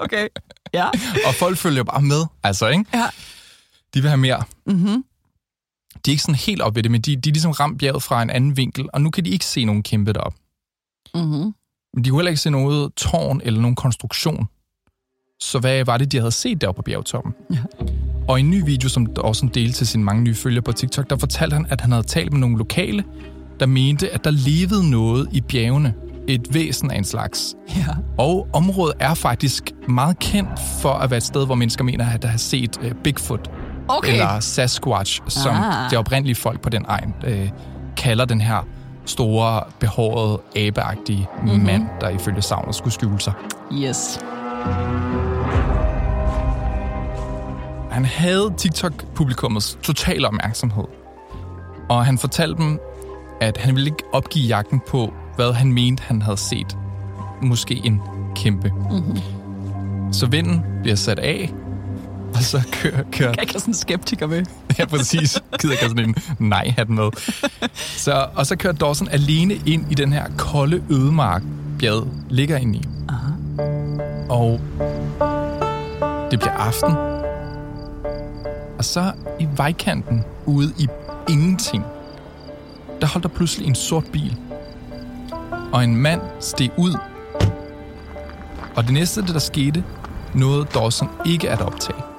Okay. 0.00 0.28
Ja. 0.74 0.86
Og 1.26 1.34
folk 1.38 1.56
følger 1.58 1.82
bare 1.82 2.02
med, 2.02 2.24
altså, 2.42 2.68
ikke? 2.68 2.84
Ja. 2.94 3.06
De 3.94 4.00
vil 4.00 4.08
have 4.10 4.18
mere. 4.18 4.42
Mm-hmm. 4.66 5.04
De 6.06 6.10
er 6.10 6.12
ikke 6.12 6.22
sådan 6.22 6.34
helt 6.34 6.62
op 6.62 6.74
ved 6.74 6.82
det, 6.82 6.90
men 6.90 7.00
de, 7.00 7.16
de 7.16 7.28
er 7.28 7.32
ligesom 7.32 7.50
ramt 7.50 7.78
bjerget 7.78 8.02
fra 8.02 8.22
en 8.22 8.30
anden 8.30 8.56
vinkel, 8.56 8.88
og 8.92 9.00
nu 9.00 9.10
kan 9.10 9.24
de 9.24 9.30
ikke 9.30 9.44
se 9.44 9.64
nogen 9.64 9.82
kæmpe 9.82 10.12
derop. 10.12 10.34
Mm-hmm. 11.14 11.54
Men 11.94 12.04
de 12.04 12.10
kunne 12.10 12.18
heller 12.18 12.30
ikke 12.30 12.42
se 12.42 12.50
noget 12.50 12.94
tårn 12.94 13.40
eller 13.44 13.60
nogen 13.60 13.76
konstruktion. 13.76 14.48
Så 15.40 15.58
hvad 15.58 15.84
var 15.84 15.96
det, 15.96 16.12
de 16.12 16.18
havde 16.18 16.32
set 16.32 16.60
deroppe 16.60 16.78
på 16.78 16.82
bjergtoppen? 16.82 17.32
Ja. 17.50 17.58
Og 18.28 18.38
i 18.38 18.40
en 18.40 18.50
ny 18.50 18.64
video, 18.64 18.88
som 18.88 19.06
også 19.16 19.48
delte 19.54 19.78
til 19.78 19.86
sine 19.86 20.04
mange 20.04 20.22
nye 20.22 20.34
følgere 20.34 20.62
på 20.62 20.72
TikTok, 20.72 21.10
der 21.10 21.16
fortalte 21.16 21.54
han, 21.54 21.66
at 21.68 21.80
han 21.80 21.92
havde 21.92 22.06
talt 22.06 22.32
med 22.32 22.40
nogle 22.40 22.58
lokale, 22.58 23.04
der 23.60 23.66
mente, 23.66 24.10
at 24.10 24.24
der 24.24 24.30
levede 24.30 24.90
noget 24.90 25.28
i 25.32 25.40
bjergene. 25.40 25.94
Et 26.28 26.54
væsen 26.54 26.90
af 26.90 26.98
en 26.98 27.04
slags. 27.04 27.54
Ja. 27.76 27.86
Og 28.18 28.48
området 28.52 28.94
er 29.00 29.14
faktisk 29.14 29.72
meget 29.88 30.18
kendt 30.18 30.60
for 30.80 30.92
at 30.92 31.10
være 31.10 31.18
et 31.18 31.22
sted, 31.22 31.46
hvor 31.46 31.54
mennesker 31.54 31.84
mener, 31.84 32.10
at 32.10 32.22
der 32.22 32.28
har 32.28 32.38
set 32.38 32.76
uh, 32.76 32.92
Bigfoot 33.04 33.50
Okay. 33.88 34.12
eller 34.12 34.40
Sasquatch, 34.40 35.20
som 35.28 35.56
Ah. 35.56 35.90
de 35.90 35.96
oprindelige 35.96 36.34
folk 36.36 36.60
på 36.60 36.68
den 36.68 36.84
egen 36.88 37.14
øh, 37.26 37.50
kalder 37.96 38.24
den 38.24 38.40
her 38.40 38.66
store, 39.06 39.62
behårede, 39.78 40.40
abeagtige 40.56 41.28
Mhm. 41.40 41.48
mm-hmm. 41.50 41.64
mand, 41.66 41.86
der 42.00 42.08
ifølge 42.08 42.42
savnet 42.42 42.74
skulle 42.74 42.94
skjule 42.94 43.20
sig. 43.20 43.32
Yes. 43.72 44.20
Han 47.90 48.04
havde 48.04 48.52
TikTok-publikummets 48.58 49.78
total 49.82 50.24
opmærksomhed. 50.26 50.84
Og 51.88 52.06
han 52.06 52.18
fortalte 52.18 52.62
dem, 52.62 52.80
at 53.40 53.56
han 53.56 53.74
ville 53.74 53.86
ikke 53.90 54.02
opgive 54.12 54.46
jagten 54.46 54.80
på, 54.88 55.12
hvad 55.36 55.52
han 55.52 55.72
mente, 55.72 56.02
han 56.06 56.22
havde 56.22 56.36
set. 56.36 56.76
Måske 57.42 57.80
en 57.84 58.02
kæmpe. 58.36 58.72
Mm-hmm. 58.90 59.18
Så 60.12 60.26
vinden 60.26 60.64
bliver 60.82 60.96
sat 60.96 61.18
af, 61.18 61.52
og 62.34 62.42
så 62.42 62.62
kører, 62.72 63.02
kører 63.12 63.34
Jeg 63.38 63.48
kan 63.48 63.60
sådan 63.60 63.70
en 63.70 63.74
skeptiker 63.74 64.26
med. 64.26 64.44
Ja, 64.78 64.84
præcis. 64.84 65.40
Gider 65.60 65.72
ikke 65.72 65.84
have 65.84 65.90
sådan 65.90 66.08
en 66.08 66.14
nej-hat 66.48 66.88
med. 66.88 67.10
Så, 67.74 68.26
og 68.34 68.46
så 68.46 68.56
kører 68.56 68.72
Dawson 68.72 69.08
alene 69.08 69.54
ind 69.66 69.92
i 69.92 69.94
den 69.94 70.12
her 70.12 70.24
kolde 70.38 70.82
ødemark, 70.90 71.42
bjerget 71.78 72.08
ligger 72.30 72.56
inde 72.56 72.78
i. 72.78 72.82
Aha. 73.08 73.32
Og 74.28 74.60
det 76.30 76.38
bliver 76.38 76.52
aften. 76.52 76.92
Og 78.78 78.84
så 78.84 79.12
i 79.40 79.48
vejkanten, 79.56 80.24
ude 80.46 80.72
i 80.78 80.86
ingenting, 81.28 81.84
der 83.00 83.06
holdt 83.06 83.22
der 83.22 83.28
pludselig 83.28 83.66
en 83.66 83.74
sort 83.74 84.04
bil. 84.12 84.36
Og 85.72 85.84
en 85.84 85.96
mand 85.96 86.20
steg 86.40 86.70
ud. 86.76 86.96
Og 88.76 88.84
det 88.84 88.92
næste, 88.92 89.22
det 89.22 89.28
der 89.28 89.38
skete, 89.38 89.84
nåede 90.34 90.66
Dawson 90.74 91.08
ikke 91.26 91.50
at 91.50 91.60
optage. 91.60 92.13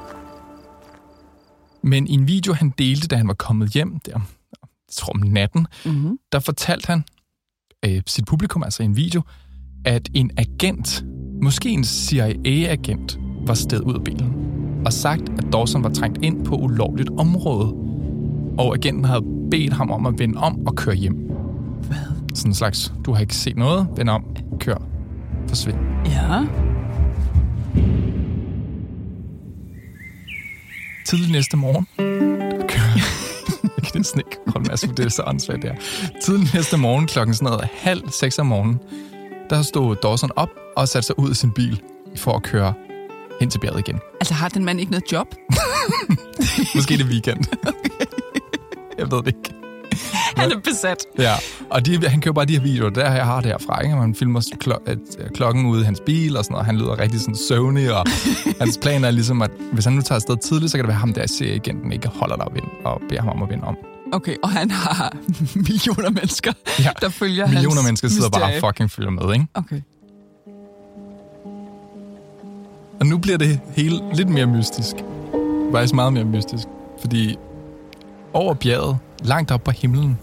Men 1.85 2.07
i 2.07 2.13
en 2.13 2.27
video, 2.27 2.53
han 2.53 2.69
delte, 2.77 3.07
da 3.07 3.15
han 3.15 3.27
var 3.27 3.33
kommet 3.33 3.69
hjem, 3.69 3.99
der, 4.05 4.11
jeg 4.11 4.69
tror 4.91 5.13
om 5.13 5.19
natten, 5.19 5.67
Mm-hmm. 5.85 6.17
der 6.31 6.39
fortalte 6.39 6.87
han 6.87 7.03
øh, 7.85 8.01
sit 8.07 8.25
publikum, 8.25 8.63
altså 8.63 8.83
i 8.83 8.85
en 8.85 8.95
video, 8.95 9.21
at 9.85 10.09
en 10.13 10.31
agent, 10.37 11.05
måske 11.41 11.69
en 11.69 11.83
CIA-agent, 11.83 13.19
var 13.47 13.53
sted 13.53 13.81
ud 13.81 13.93
af 13.93 14.03
bilen 14.03 14.33
og 14.85 14.93
sagt, 14.93 15.21
at 15.37 15.53
Dawson 15.53 15.83
var 15.83 15.89
trængt 15.89 16.19
ind 16.23 16.45
på 16.45 16.55
ulovligt 16.55 17.09
område, 17.17 17.73
og 18.57 18.73
agenten 18.75 19.05
havde 19.05 19.21
bedt 19.51 19.73
ham 19.73 19.91
om 19.91 20.05
at 20.05 20.19
vende 20.19 20.37
om 20.39 20.67
og 20.67 20.75
køre 20.75 20.95
hjem. 20.95 21.15
Hvad? 21.87 21.97
Sådan 22.35 22.51
en 22.51 22.55
slags, 22.55 22.93
du 23.05 23.13
har 23.13 23.21
ikke 23.21 23.35
set 23.35 23.57
noget, 23.57 23.87
vend 23.97 24.09
om, 24.09 24.25
kør, 24.59 24.77
forsvind. 25.47 25.77
Ja. 26.05 26.45
Tidlig 31.05 31.31
næste 31.31 31.57
morgen. 31.57 31.87
Jeg 31.97 32.67
kan 33.83 33.91
næsten 33.95 34.19
ikke 34.19 34.37
holde 34.47 34.69
med, 34.69 34.95
det 34.95 35.05
er 35.05 35.09
så 35.09 35.23
åndssvagt, 35.27 35.61
det 35.61 35.71
her. 35.71 35.77
Tidlig 36.21 36.49
næste 36.53 36.77
morgen 36.77 37.07
klokken 37.07 37.35
sådan 37.35 37.45
noget 37.45 37.67
halv 37.73 38.09
seks 38.09 38.39
om 38.39 38.45
morgenen, 38.45 38.79
der 39.49 39.61
stod 39.61 39.95
Dawson 39.95 40.29
op 40.35 40.49
og 40.75 40.87
satte 40.87 41.07
sig 41.07 41.19
ud 41.19 41.29
af 41.29 41.35
sin 41.35 41.51
bil 41.51 41.81
for 42.15 42.35
at 42.35 42.43
køre 42.43 42.73
hen 43.39 43.49
til 43.49 43.59
bjerget 43.59 43.79
igen. 43.79 43.99
Altså, 44.19 44.33
har 44.33 44.49
den 44.49 44.65
mand 44.65 44.79
ikke 44.79 44.91
noget 44.91 45.11
job? 45.11 45.27
Måske 46.75 46.97
det 46.97 47.05
weekend. 47.05 47.45
Jeg 48.99 49.11
ved 49.11 49.17
det 49.17 49.27
ikke. 49.27 49.64
Han 50.41 50.51
er 50.51 50.57
besat. 50.59 50.97
Ja, 51.19 51.33
og 51.69 51.85
de, 51.85 52.07
han 52.09 52.21
kører 52.21 52.33
bare 52.33 52.45
de 52.45 52.53
her 52.53 52.61
videoer, 52.61 52.89
der 52.89 53.11
jeg 53.13 53.25
har 53.25 53.41
det 53.41 53.45
herfra, 53.51 53.81
ikke? 53.81 53.95
Man 53.95 54.15
filmer 54.15 54.39
klo- 54.63 54.83
at, 54.85 54.97
øh, 55.19 55.29
klokken 55.29 55.65
ude 55.65 55.81
i 55.81 55.83
hans 55.83 55.99
bil 56.05 56.37
og 56.37 56.43
sådan 56.43 56.53
noget, 56.53 56.65
han 56.65 56.77
lyder 56.77 56.99
rigtig 56.99 57.19
sådan 57.19 57.35
søvnig, 57.35 57.93
og 57.97 58.05
hans 58.61 58.77
plan 58.81 59.03
er 59.03 59.11
ligesom, 59.11 59.41
at 59.41 59.51
hvis 59.71 59.85
han 59.85 59.93
nu 59.93 60.01
tager 60.01 60.15
afsted 60.15 60.37
tidligt, 60.37 60.71
så 60.71 60.77
kan 60.77 60.83
det 60.83 60.87
være 60.89 60.97
ham, 60.99 61.13
der 61.13 61.27
ser 61.27 61.53
igen, 61.53 61.81
den 61.83 61.91
ikke 61.91 62.07
holder 62.07 62.35
dig 62.35 62.47
vind 62.53 62.65
og 62.85 63.01
beder 63.09 63.21
ham 63.21 63.29
om 63.29 63.43
at 63.43 63.49
vinde 63.49 63.63
om. 63.63 63.77
Okay, 64.13 64.35
og 64.43 64.49
han 64.49 64.71
har 64.71 65.15
millioner 65.55 66.09
mennesker, 66.09 66.51
Ja, 66.79 66.89
der 67.01 67.09
følger 67.09 67.47
Millioner 67.47 67.75
hans 67.75 67.85
mennesker 67.85 68.07
sidder 68.09 68.29
bare 68.29 68.41
mysterie. 68.41 68.63
og 68.63 68.69
fucking 68.73 68.91
følger 68.91 69.11
med, 69.11 69.33
ikke? 69.33 69.47
Okay. 69.53 69.81
Og 72.99 73.05
nu 73.05 73.17
bliver 73.17 73.37
det 73.37 73.59
hele 73.75 73.99
lidt 74.13 74.29
mere 74.29 74.45
mystisk. 74.45 74.95
Faktisk 75.71 75.93
meget 75.93 76.13
mere 76.13 76.23
mystisk. 76.23 76.67
Fordi 77.01 77.35
over 78.33 78.53
bjerget, 78.53 78.97
langt 79.23 79.51
op 79.51 79.63
på 79.63 79.71
himlen, 79.71 80.19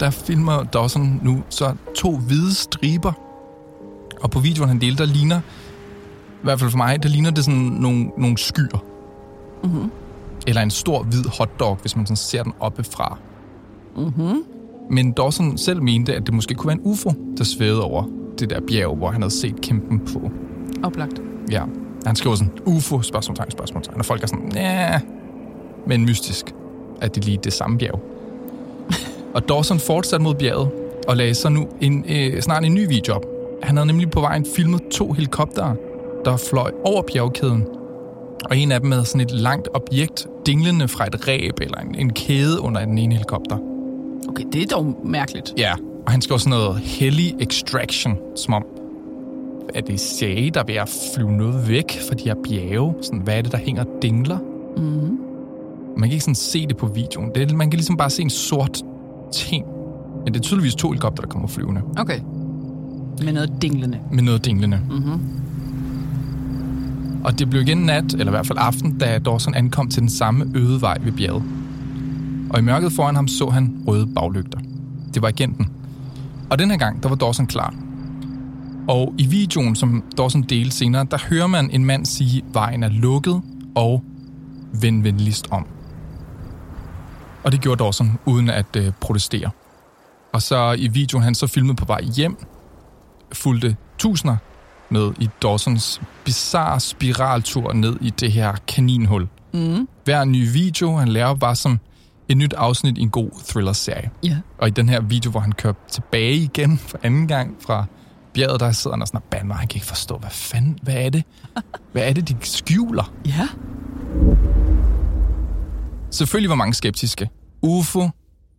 der 0.00 0.10
filmer 0.10 0.62
Dawson 0.62 1.20
nu 1.22 1.42
så 1.48 1.74
to 1.94 2.16
hvide 2.16 2.54
striber. 2.54 3.12
Og 4.20 4.30
på 4.30 4.40
videoen, 4.40 4.68
han 4.68 4.80
deler, 4.80 4.96
der 4.96 5.06
ligner, 5.06 5.40
i 6.28 6.42
hvert 6.42 6.60
fald 6.60 6.70
for 6.70 6.78
mig, 6.78 7.02
der 7.02 7.08
ligner 7.08 7.30
det 7.30 7.44
sådan 7.44 7.60
nogle, 7.60 8.10
nogle 8.18 8.38
skyer. 8.38 8.84
Mm-hmm. 9.64 9.90
Eller 10.46 10.62
en 10.62 10.70
stor 10.70 11.02
hvid 11.02 11.24
hotdog, 11.38 11.78
hvis 11.80 11.96
man 11.96 12.06
sådan 12.06 12.16
ser 12.16 12.42
den 12.42 12.52
oppefra. 12.60 13.18
Mm-hmm. 13.96 14.42
Men 14.90 15.12
Dawson 15.12 15.58
selv 15.58 15.82
mente, 15.82 16.14
at 16.14 16.26
det 16.26 16.34
måske 16.34 16.54
kunne 16.54 16.68
være 16.68 16.78
en 16.84 16.92
UFO, 16.92 17.12
der 17.38 17.44
svævede 17.44 17.82
over 17.82 18.04
det 18.38 18.50
der 18.50 18.60
bjerg, 18.68 18.96
hvor 18.96 19.10
han 19.10 19.22
havde 19.22 19.34
set 19.34 19.60
kæmpen 19.60 20.00
på. 20.00 20.30
Oplagt. 20.82 21.22
Ja, 21.50 21.62
han 22.06 22.16
skriver 22.16 22.36
sådan, 22.36 22.52
UFO, 22.66 23.02
spørgsmålstegn, 23.02 23.50
spørgsmålstegn. 23.50 23.98
Og 23.98 24.04
folk 24.04 24.22
er 24.22 24.26
sådan, 24.26 24.52
ja, 24.54 25.00
men 25.86 26.04
mystisk, 26.04 26.54
at 27.00 27.14
det 27.14 27.24
lige 27.24 27.38
det 27.44 27.52
samme 27.52 27.78
bjerg. 27.78 28.00
Og 29.38 29.48
Dawson 29.48 29.78
fortsatte 29.78 30.24
mod 30.24 30.34
bjerget, 30.34 30.70
og 31.08 31.16
lagde 31.16 31.34
så 31.34 31.48
nu 31.48 31.68
en, 31.80 32.04
øh, 32.08 32.42
snart 32.42 32.64
en 32.64 32.74
ny 32.74 32.88
video 32.88 33.14
op. 33.14 33.26
Han 33.62 33.76
havde 33.76 33.86
nemlig 33.86 34.10
på 34.10 34.20
vejen 34.20 34.46
filmet 34.56 34.80
to 34.90 35.12
helikoptere, 35.12 35.76
der 36.24 36.36
fløj 36.36 36.70
over 36.84 37.02
bjergkæden. 37.02 37.66
Og 38.50 38.56
en 38.56 38.72
af 38.72 38.80
dem 38.80 38.90
havde 38.92 39.04
sådan 39.04 39.20
et 39.20 39.30
langt 39.30 39.68
objekt, 39.74 40.26
dinglende 40.46 40.88
fra 40.88 41.06
et 41.06 41.28
ræb 41.28 41.60
eller 41.60 41.78
en, 41.78 41.94
en 41.94 42.12
kæde 42.12 42.60
under 42.60 42.84
den 42.84 42.98
ene 42.98 43.14
helikopter. 43.14 43.58
Okay, 44.28 44.44
det 44.52 44.62
er 44.62 44.66
dog 44.66 45.00
mærkeligt. 45.04 45.54
Ja, 45.58 45.72
og 46.06 46.12
han 46.12 46.22
skriver 46.22 46.38
sådan 46.38 46.58
noget 46.58 46.78
hellig 46.78 47.34
extraction, 47.40 48.18
som 48.36 48.54
om, 48.54 48.66
er 49.74 49.80
det 49.80 50.00
CIA, 50.00 50.50
der 50.54 50.60
er 50.60 50.64
ved 50.64 50.74
at 50.74 50.90
flyve 51.14 51.32
noget 51.32 51.68
væk 51.68 51.98
fra 52.08 52.14
de 52.14 52.24
her 52.24 52.34
bjerge? 52.48 52.94
Sådan, 53.02 53.20
hvad 53.20 53.38
er 53.38 53.42
det, 53.42 53.52
der 53.52 53.58
hænger 53.58 53.84
dingler? 54.02 54.38
Mm-hmm. 54.76 55.18
Man 55.96 56.08
kan 56.08 56.12
ikke 56.12 56.24
sådan 56.24 56.34
se 56.34 56.66
det 56.66 56.76
på 56.76 56.86
videoen. 56.86 57.30
Det 57.34 57.56
man 57.56 57.70
kan 57.70 57.78
ligesom 57.78 57.96
bare 57.96 58.10
se 58.10 58.22
en 58.22 58.30
sort 58.30 58.82
ting. 59.32 59.64
Men 60.24 60.34
det 60.34 60.40
er 60.40 60.42
tydeligvis 60.42 60.74
to 60.74 60.88
helikopter, 60.90 61.22
der 61.22 61.28
kommer 61.28 61.48
flyvende. 61.48 61.80
Okay. 61.98 62.20
Med 63.24 63.32
noget 63.32 63.62
dinglende. 63.62 63.98
Med 64.12 64.22
noget 64.22 64.44
dinglende. 64.44 64.80
Mm-hmm. 64.90 65.20
Og 67.24 67.38
det 67.38 67.50
blev 67.50 67.62
igen 67.62 67.78
nat, 67.78 68.12
eller 68.12 68.26
i 68.26 68.30
hvert 68.30 68.46
fald 68.46 68.58
aften, 68.60 68.98
da 68.98 69.18
Dawson 69.18 69.54
ankom 69.54 69.88
til 69.88 70.00
den 70.00 70.08
samme 70.08 70.52
øde 70.54 70.80
vej 70.80 70.98
ved 71.02 71.12
bjerget. 71.12 71.42
Og 72.50 72.58
i 72.58 72.62
mørket 72.62 72.92
foran 72.92 73.14
ham 73.14 73.28
så 73.28 73.48
han 73.48 73.82
røde 73.86 74.06
baglygter. 74.06 74.58
Det 75.14 75.22
var 75.22 75.28
agenten. 75.28 75.66
Og 76.50 76.58
den 76.58 76.70
her 76.70 76.78
gang, 76.78 77.02
der 77.02 77.08
var 77.08 77.16
Dawson 77.16 77.46
klar. 77.46 77.74
Og 78.88 79.14
i 79.18 79.26
videoen, 79.26 79.74
som 79.74 80.02
Dawson 80.18 80.42
delte 80.42 80.76
senere, 80.76 81.06
der 81.10 81.18
hører 81.30 81.46
man 81.46 81.70
en 81.70 81.84
mand 81.84 82.06
sige, 82.06 82.42
vejen 82.52 82.82
er 82.82 82.88
lukket 82.88 83.40
og 83.74 84.04
vend 84.80 85.02
venligst 85.02 85.48
om. 85.50 85.66
Og 87.44 87.52
det 87.52 87.60
gjorde 87.60 87.84
Dawson 87.84 88.18
uden 88.26 88.50
at 88.50 88.76
øh, 88.76 88.92
protestere. 89.00 89.50
Og 90.32 90.42
så 90.42 90.72
i 90.78 90.88
videoen, 90.88 91.24
han 91.24 91.34
så 91.34 91.46
filmet 91.46 91.76
på 91.76 91.84
vej 91.84 92.02
hjem, 92.02 92.36
fulgte 93.32 93.76
tusinder 93.98 94.36
med 94.90 95.12
i 95.20 95.28
Dawsons 95.42 96.00
bizarre 96.24 96.80
spiraltur 96.80 97.72
ned 97.72 97.96
i 98.00 98.10
det 98.10 98.32
her 98.32 98.54
kaninhul. 98.68 99.28
Mm. 99.54 99.88
Hver 100.04 100.24
ny 100.24 100.52
video, 100.52 100.96
han 100.96 101.08
laver, 101.08 101.34
var 101.34 101.54
som 101.54 101.80
et 102.28 102.36
nyt 102.36 102.52
afsnit 102.52 102.98
i 102.98 103.00
en 103.00 103.10
god 103.10 103.30
thriller-serie. 103.48 104.10
Ja. 104.24 104.36
Og 104.58 104.68
i 104.68 104.70
den 104.70 104.88
her 104.88 105.00
video, 105.00 105.30
hvor 105.30 105.40
han 105.40 105.52
kører 105.52 105.74
tilbage 105.90 106.34
igen 106.34 106.78
for 106.78 106.98
anden 107.02 107.28
gang 107.28 107.56
fra 107.66 107.84
bjerget, 108.34 108.60
der 108.60 108.72
sidder 108.72 108.96
han 108.96 109.02
og 109.02 109.08
sådan 109.08 109.18
og 109.18 109.24
bander. 109.30 109.54
Han 109.54 109.68
kan 109.68 109.76
ikke 109.76 109.86
forstå, 109.86 110.18
hvad 110.18 110.30
fanden, 110.30 110.78
hvad 110.82 110.94
er 110.94 111.10
det? 111.10 111.24
Hvad 111.92 112.02
er 112.02 112.12
det, 112.12 112.28
de 112.28 112.36
skjuler? 112.40 113.12
Ja. 113.26 113.48
Selvfølgelig 116.10 116.50
var 116.50 116.56
mange 116.56 116.74
skeptiske. 116.74 117.30
UFO, 117.62 118.08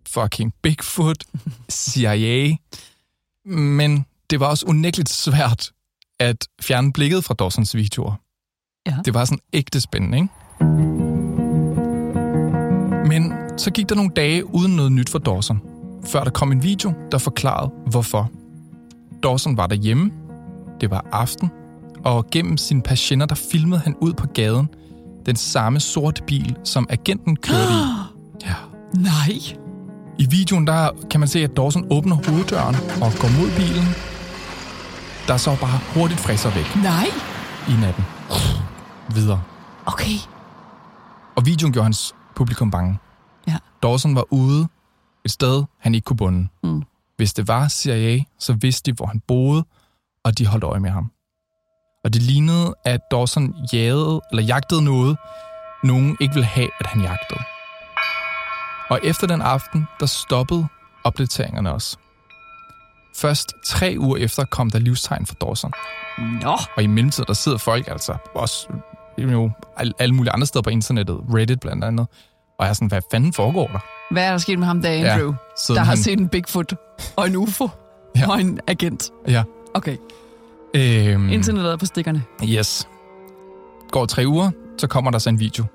fucking 0.07 0.53
Bigfoot, 0.63 1.23
CIA. 1.71 2.55
Men 3.45 4.05
det 4.29 4.39
var 4.39 4.45
også 4.47 4.65
unægteligt 4.65 5.09
svært 5.09 5.71
at 6.19 6.47
fjerne 6.61 6.93
blikket 6.93 7.23
fra 7.23 7.33
Dawsons 7.33 7.75
videoer. 7.75 8.13
Ja. 8.87 8.97
Det 9.05 9.13
var 9.13 9.25
sådan 9.25 9.39
ægte 9.53 9.81
spændende, 9.81 10.17
ikke? 10.17 10.29
Men 13.07 13.33
så 13.57 13.71
gik 13.71 13.89
der 13.89 13.95
nogle 13.95 14.11
dage 14.15 14.45
uden 14.45 14.75
noget 14.75 14.91
nyt 14.91 15.09
for 15.09 15.19
Dawson, 15.19 15.61
før 16.05 16.23
der 16.23 16.31
kom 16.31 16.51
en 16.51 16.63
video, 16.63 16.93
der 17.11 17.17
forklarede, 17.17 17.71
hvorfor. 17.85 18.31
Dawson 19.23 19.57
var 19.57 19.67
derhjemme, 19.67 20.11
det 20.81 20.89
var 20.89 21.05
aften, 21.11 21.49
og 22.05 22.27
gennem 22.31 22.57
sine 22.57 22.81
patienter, 22.81 23.25
der 23.25 23.35
filmede 23.35 23.79
han 23.79 23.95
ud 24.01 24.13
på 24.13 24.27
gaden 24.27 24.69
den 25.25 25.35
samme 25.35 25.79
sorte 25.79 26.23
bil, 26.23 26.55
som 26.63 26.87
agenten 26.89 27.35
kørte 27.35 27.71
i. 27.73 27.83
Ja. 28.45 28.55
Nej. 28.93 29.57
I 30.19 30.25
videoen 30.29 30.67
der 30.67 30.89
kan 31.11 31.19
man 31.19 31.27
se, 31.29 31.39
at 31.39 31.57
Dawson 31.57 31.87
åbner 31.91 32.15
hoveddøren 32.15 32.75
og 32.75 33.11
går 33.21 33.39
mod 33.39 33.49
bilen, 33.57 33.85
der 35.27 35.37
så 35.37 35.57
bare 35.61 35.79
hurtigt 35.93 36.19
fræser 36.19 36.49
væk 36.53 36.75
Nej. 36.83 37.05
i 37.69 37.81
natten. 37.81 38.03
Videre. 39.15 39.41
Okay. 39.85 40.17
Og 41.35 41.45
videoen 41.45 41.73
gjorde 41.73 41.83
hans 41.85 42.15
publikum 42.35 42.71
bange. 42.71 42.99
Ja. 43.47 43.57
Dawson 43.83 44.15
var 44.15 44.25
ude 44.33 44.67
et 45.25 45.31
sted, 45.31 45.63
han 45.79 45.95
ikke 45.95 46.05
kunne 46.05 46.17
bunde. 46.17 46.47
Mm. 46.63 46.83
Hvis 47.17 47.33
det 47.33 47.47
var 47.47 47.67
CIA, 47.67 48.23
så 48.39 48.53
vidste 48.53 48.91
de, 48.91 48.95
hvor 48.95 49.05
han 49.05 49.19
boede, 49.27 49.63
og 50.23 50.37
de 50.37 50.47
holdt 50.47 50.63
øje 50.63 50.79
med 50.79 50.89
ham. 50.89 51.11
Og 52.03 52.13
det 52.13 52.21
lignede, 52.21 52.75
at 52.85 52.99
Dawson 53.11 53.55
jagede, 53.73 54.21
eller 54.31 54.43
jagtede 54.43 54.83
noget, 54.83 55.17
nogen 55.83 56.17
ikke 56.19 56.33
ville 56.33 56.45
have, 56.47 56.69
at 56.79 56.85
han 56.85 57.01
jagtede. 57.01 57.39
Og 58.89 58.99
efter 59.03 59.27
den 59.27 59.41
aften, 59.41 59.87
der 59.99 60.05
stoppede 60.05 60.67
opdateringerne 61.03 61.73
også. 61.73 61.97
Først 63.17 63.53
tre 63.65 63.95
uger 63.99 64.17
efter 64.17 64.45
kom 64.45 64.69
der 64.69 64.79
livstegn 64.79 65.25
for 65.25 65.35
Dawson. 65.35 65.71
Nå. 66.41 66.57
Og 66.77 66.83
i 66.83 66.87
mellemtiden, 66.87 67.27
der 67.27 67.33
sidder 67.33 67.57
folk 67.57 67.87
altså 67.87 68.15
også 68.35 68.67
jo, 69.17 69.51
al- 69.77 69.93
alle 69.99 70.15
mulige 70.15 70.31
andre 70.31 70.47
steder 70.47 70.61
på 70.63 70.69
internettet, 70.69 71.19
Reddit 71.33 71.59
blandt 71.59 71.83
andet, 71.83 72.07
og 72.59 72.65
jeg 72.65 72.69
er 72.69 72.73
sådan, 72.73 72.87
hvad 72.87 73.01
fanden 73.11 73.33
foregår 73.33 73.67
der? 73.67 73.79
Hvad 74.11 74.23
er 74.25 74.31
der 74.31 74.37
sket 74.37 74.59
med 74.59 74.67
ham 74.67 74.81
der, 74.81 74.89
Andrew? 74.89 75.33
Ja, 75.69 75.73
der 75.73 75.79
har 75.79 75.85
han- 75.85 75.97
set 75.97 76.19
en 76.19 76.29
Bigfoot 76.29 76.73
og 77.15 77.27
en 77.27 77.35
UFO 77.35 77.69
ja. 78.15 78.29
og 78.31 78.41
en 78.41 78.59
agent. 78.67 79.09
Ja. 79.27 79.43
Okay. 79.73 79.97
Øhm, 80.75 81.29
Internettet 81.29 81.71
er 81.71 81.77
på 81.77 81.85
stikkerne. 81.85 82.23
Yes. 82.43 82.87
Går 83.91 84.05
tre 84.05 84.23
uger, 84.27 84.51
så 84.77 84.87
kommer 84.87 85.11
der 85.11 85.17
så 85.17 85.29
en 85.29 85.39
video, 85.39 85.65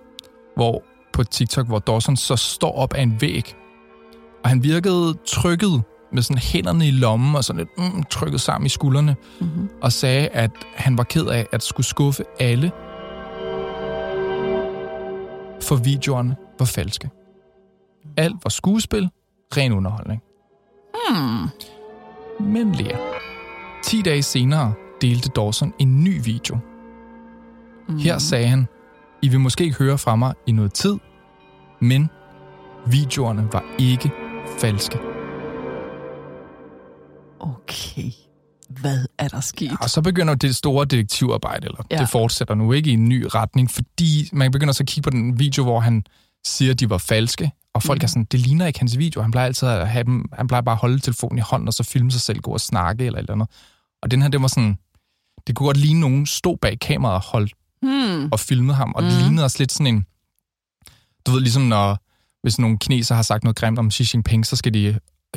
hvor 0.57 0.83
på 1.13 1.25
TikTok, 1.25 1.67
hvor 1.67 1.79
Dawson 1.79 2.17
så 2.17 2.37
står 2.37 2.77
op 2.79 2.95
af 2.95 3.03
en 3.03 3.21
væg, 3.21 3.55
og 4.45 4.51
han 4.51 4.63
virkede 4.63 5.15
trykket 5.27 5.83
med 6.13 6.23
sådan 6.23 6.39
hænderne 6.43 6.89
i 6.89 6.91
lommen 6.91 7.35
og 7.37 7.45
sådan 7.45 7.59
lidt 7.59 7.95
mm, 7.95 8.03
trykket 8.11 8.41
sammen 8.41 8.67
i 8.67 8.69
skuldrene, 8.69 9.17
Mm-hmm. 9.41 9.69
og 9.83 9.93
sagde, 9.93 10.29
at 10.29 10.51
han 10.75 10.99
var 10.99 11.05
ked 11.05 11.27
af 11.27 11.47
at 11.53 11.63
skulle 11.63 11.87
skuffe 11.87 12.25
alle, 12.41 12.73
for 15.63 15.77
videoerne 15.77 16.37
var 16.59 16.67
falske. 16.67 17.11
Alt 18.17 18.37
var 18.45 18.49
skuespil, 18.51 19.09
ren 19.57 19.73
underholdning. 19.73 20.23
Hmm. 21.11 21.49
Men 22.53 22.73
Lea, 22.73 22.97
10 23.85 24.03
dage 24.03 24.23
senere 24.23 24.73
delte 25.09 25.29
Dawson 25.29 25.73
en 25.79 26.05
ny 26.05 26.21
video. 26.25 26.59
Mm. 27.89 27.99
Her 27.99 28.19
sagde 28.19 28.47
han, 28.47 28.67
I 29.23 29.29
vil 29.29 29.41
måske 29.41 29.65
ikke 29.65 29.77
høre 29.77 29.99
fra 29.99 30.17
mig 30.17 30.35
i 30.47 30.53
noget 30.53 30.73
tid, 30.73 30.97
men 31.81 32.11
videoerne 32.87 33.49
var 33.53 33.65
ikke 33.79 34.11
falske. 34.59 34.99
Okay. 37.41 38.11
hvad 38.69 39.07
er 39.19 39.29
der 39.29 39.41
sket? 39.41 39.73
Og 39.81 39.91
så 39.91 40.03
begynder 40.03 40.35
det 40.35 40.57
store 40.57 40.85
detektivarbejde, 40.85 41.67
eller 41.67 41.79
Ja. 41.91 41.97
ja. 41.97 42.01
det 42.03 42.09
fortsætter 42.11 42.55
nu 42.55 42.73
ikke 42.73 42.91
i 42.91 42.93
en 42.93 43.09
ny 43.09 43.27
retning, 43.35 43.71
fordi 43.71 44.29
man 44.33 44.51
begynder 44.51 44.73
så 44.73 44.83
at 44.83 44.87
kigge 44.87 45.07
på 45.07 45.11
den 45.11 45.39
video, 45.39 45.63
hvor 45.65 45.81
han 45.81 46.05
siger, 46.47 46.71
at 46.73 46.81
de 46.81 46.91
var 46.91 46.99
falske, 46.99 47.51
og 47.75 47.83
folk 47.83 47.99
Mhm. 47.99 48.05
er 48.05 48.09
sådan, 48.09 48.25
det 48.25 48.41
ligner 48.41 48.67
ikke 48.67 48.79
hans 48.79 48.99
video. 48.99 49.23
Han 49.23 49.31
plejer 49.31 49.47
altid 49.47 49.69
at 49.69 49.89
have 49.89 50.05
dem, 50.05 50.25
han 50.33 50.47
plejer 50.47 50.63
bare 50.63 50.73
at 50.75 50.79
holde 50.81 50.99
telefonen 50.99 51.39
i 51.39 51.41
hånden, 51.41 51.69
og 51.69 51.75
så 51.75 51.83
filme 51.83 52.11
sig 52.11 52.21
selv, 52.21 52.39
gå 52.41 52.51
og 52.51 52.61
snakke 52.61 53.07
eller 53.07 53.19
eller 53.19 53.33
andet. 53.33 53.49
Og 54.03 54.11
den 54.11 54.23
her, 54.23 54.29
det 54.29 54.43
var 54.43 54.49
sådan, 54.49 54.79
det 55.47 55.57
kunne 55.57 55.67
godt 55.67 55.77
ligne 55.77 56.01
nogen 56.01 56.27
stod 56.27 56.57
bag 56.59 56.81
kameraet 56.81 57.15
og 57.17 57.23
holdt 57.23 57.53
Hmm. 57.83 58.29
og 58.33 58.41
filmede 58.41 58.75
ham, 58.77 58.93
og 58.97 59.03
det 59.03 59.13
Mhm. 59.13 59.21
lignede 59.23 59.45
også 59.45 59.57
lidt 59.59 59.73
sådan 59.73 59.87
en, 59.95 60.07
du 61.27 61.31
ved, 61.33 61.41
ligesom 61.41 61.63
når, 61.63 61.99
hvis 62.43 62.59
nogle 62.59 62.79
kineser 62.79 63.15
har 63.15 63.23
sagt 63.23 63.45
noget 63.45 63.57
grimt 63.57 63.79
om 63.79 63.91
Xi 63.91 64.05
Jinping, 64.15 64.47
så 64.47 64.57
skal 64.57 64.75
de 64.75 64.85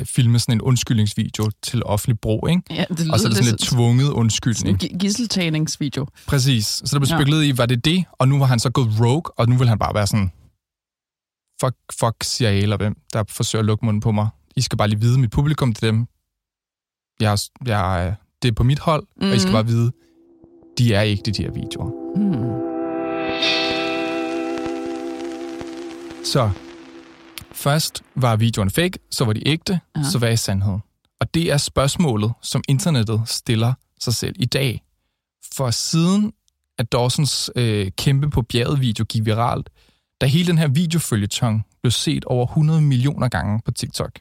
øh, 0.00 0.06
filme 0.06 0.38
sådan 0.38 0.56
en 0.56 0.60
undskyldningsvideo 0.62 1.50
til 1.62 1.84
offentlig 1.84 2.20
brug, 2.20 2.48
ikke? 2.50 2.62
Ja, 2.70 2.84
det 2.88 3.00
lyder 3.00 3.12
Og 3.12 3.20
så 3.20 3.26
er 3.26 3.28
det 3.28 3.36
sådan 3.36 3.50
lidt 3.50 3.60
tvunget 3.60 4.06
sådan 4.06 4.18
undskyldning. 4.18 4.78
gi- 4.78 4.96
gisseltagningsvideo. 4.98 6.06
Præcis. 6.26 6.66
Så 6.66 6.88
der 6.92 6.98
blev 6.98 7.08
Ja. 7.10 7.16
spekuleret 7.18 7.44
i, 7.44 7.58
var 7.58 7.66
det 7.66 7.84
det? 7.84 8.04
Og 8.12 8.28
nu 8.28 8.38
var 8.38 8.46
han 8.46 8.58
så 8.58 8.70
gået 8.70 8.88
rogue, 9.00 9.22
og 9.38 9.48
nu 9.48 9.56
vil 9.56 9.68
han 9.68 9.78
bare 9.78 9.94
være 9.94 10.06
sådan, 10.06 10.32
fuck, 11.60 11.76
fuck 12.00 12.24
CIA, 12.24 12.50
eller 12.52 12.76
hvem, 12.76 12.96
der 13.12 13.24
forsøger 13.28 13.60
at 13.60 13.66
lukke 13.66 13.84
munden 13.84 14.00
på 14.00 14.12
mig. 14.12 14.28
I 14.56 14.60
skal 14.60 14.78
bare 14.78 14.88
lige 14.88 15.00
vide, 15.00 15.18
mit 15.20 15.30
publikum 15.30 15.74
til 15.74 15.88
dem, 15.88 16.06
jeg, 17.20 17.38
jeg, 17.66 18.14
det 18.42 18.48
er 18.48 18.52
på 18.52 18.62
mit 18.64 18.78
hold, 18.78 19.06
mm. 19.22 19.28
og 19.30 19.36
I 19.36 19.38
skal 19.38 19.48
Mhm. 19.48 19.54
bare 19.54 19.66
vide, 19.66 19.92
de 20.78 20.94
er 20.94 21.00
ikke 21.02 21.22
de 21.30 21.42
her 21.42 21.50
videoer. 21.52 21.90
Hmm. 22.16 22.58
Så 26.24 26.50
først 27.52 28.02
var 28.14 28.36
videoen 28.36 28.70
fake, 28.70 28.98
så 29.10 29.24
var 29.24 29.32
de 29.32 29.48
ægte, 29.48 29.72
Ja. 29.96 30.00
ja. 30.00 30.04
så 30.10 30.18
hvad 30.18 30.32
er 30.32 30.36
sandheden? 30.36 30.80
Og 31.20 31.34
det 31.34 31.52
er 31.52 31.56
spørgsmålet, 31.56 32.32
som 32.42 32.62
internettet 32.68 33.22
stiller 33.26 33.74
sig 34.00 34.14
selv 34.14 34.34
i 34.38 34.44
dag. 34.44 34.82
For 35.54 35.70
siden 35.70 36.32
at 36.78 36.92
Dawsons 36.92 37.50
øh, 37.56 37.90
kæmpe 37.98 38.30
på 38.30 38.42
bjerget 38.42 38.80
video 38.80 39.04
gik 39.04 39.24
viralt, 39.24 39.70
da 40.20 40.26
hele 40.26 40.46
den 40.46 40.58
her 40.58 40.68
videofølgetong 40.68 41.66
blev 41.82 41.90
set 41.90 42.24
over 42.24 42.46
100 42.46 42.80
millioner 42.82 43.28
gange 43.28 43.60
på 43.64 43.70
TikTok. 43.70 44.18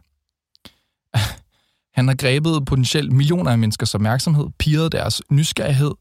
Han 1.98 2.08
har 2.08 2.16
grebet 2.16 2.66
potentielt 2.66 3.12
millioner 3.12 3.52
af 3.52 3.58
menneskers 3.58 3.96
opmærksomhed, 3.96 4.46
pirret 4.60 4.92
deres 4.92 5.22
nysgerrighed, 5.32 5.92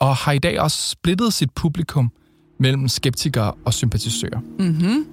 og 0.00 0.16
har 0.16 0.32
i 0.32 0.38
dag 0.38 0.60
også 0.60 0.88
splittet 0.88 1.32
sit 1.32 1.50
publikum 1.50 2.12
mellem 2.60 2.88
skeptikere 2.88 3.52
og 3.64 3.74
sympatisører. 3.74 4.40
Mm-hmm. 4.58 5.06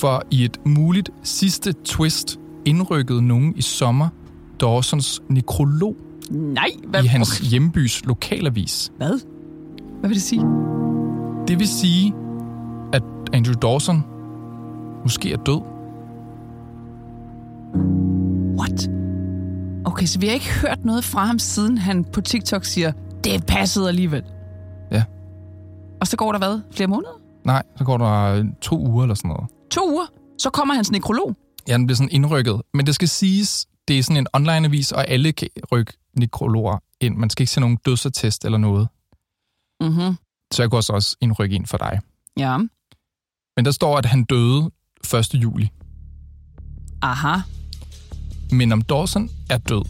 For 0.00 0.22
i 0.30 0.44
et 0.44 0.66
muligt 0.66 1.10
sidste 1.22 1.74
twist 1.84 2.38
indrykkede 2.64 3.22
nogen 3.22 3.52
i 3.56 3.62
sommer 3.62 4.08
Dawsons 4.60 5.22
nekrolog 5.28 5.96
Nej, 6.30 6.70
hvad? 6.88 7.04
i 7.04 7.06
hans 7.06 7.38
hjembys 7.38 8.04
lokalavis. 8.04 8.92
Hvad? 8.96 9.20
Hvad 10.00 10.08
vil 10.08 10.14
det 10.14 10.22
sige? 10.22 10.42
Det 11.48 11.58
vil 11.58 11.68
sige, 11.68 12.14
at 12.92 13.02
Andrew 13.32 13.54
Dawson 13.54 14.04
måske 15.02 15.32
er 15.32 15.36
død. 15.36 15.60
What? 18.58 18.93
Okay, 19.94 20.06
så 20.06 20.18
vi 20.18 20.26
har 20.26 20.34
ikke 20.34 20.50
hørt 20.60 20.84
noget 20.84 21.04
fra 21.04 21.24
ham, 21.24 21.38
siden 21.38 21.78
han 21.78 22.04
på 22.04 22.20
TikTok 22.20 22.64
siger, 22.64 22.92
det 23.24 23.46
passede 23.46 23.88
alligevel. 23.88 24.22
Ja. 24.90 25.04
Og 26.00 26.06
så 26.06 26.16
går 26.16 26.32
der 26.32 26.38
hvad? 26.38 26.60
Flere 26.72 26.86
måneder? 26.86 27.20
Nej, 27.44 27.62
så 27.78 27.84
går 27.84 27.98
der 27.98 28.22
øh, 28.22 28.44
to 28.60 28.78
uger 28.78 29.02
eller 29.02 29.14
sådan 29.14 29.28
noget. 29.28 29.50
To 29.70 29.92
uger? 29.92 30.06
Så 30.38 30.50
kommer 30.50 30.74
hans 30.74 30.90
nekrolog. 30.90 31.36
Ja, 31.68 31.72
den 31.72 31.86
bliver 31.86 31.96
sådan 31.96 32.10
indrykket. 32.12 32.62
Men 32.74 32.86
det 32.86 32.94
skal 32.94 33.08
siges, 33.08 33.66
det 33.88 33.98
er 33.98 34.02
sådan 34.02 34.16
en 34.16 34.26
online-avis, 34.32 34.92
og 34.92 35.08
alle 35.08 35.32
kan 35.32 35.48
rykke 35.72 35.92
nekrologer 36.16 36.78
ind. 37.00 37.16
Man 37.16 37.30
skal 37.30 37.42
ikke 37.42 37.52
se 37.52 37.60
nogen 37.60 37.78
dødsattest 37.86 38.44
eller 38.44 38.58
noget. 38.58 38.88
Mhm. 39.80 40.16
Så 40.52 40.62
jeg 40.62 40.70
kunne 40.70 40.78
også 40.78 40.92
også 40.92 41.16
indrykke 41.20 41.54
ind 41.54 41.66
for 41.66 41.78
dig. 41.78 42.00
Ja. 42.36 42.58
Men 43.56 43.64
der 43.64 43.70
står, 43.70 43.98
at 43.98 44.06
han 44.06 44.24
døde 44.24 44.70
1. 45.14 45.34
juli. 45.34 45.70
Aha. 47.02 47.36
Men 48.52 48.72
om 48.72 48.82
Dawson 48.82 49.30
er 49.50 49.58
død, 49.58 49.84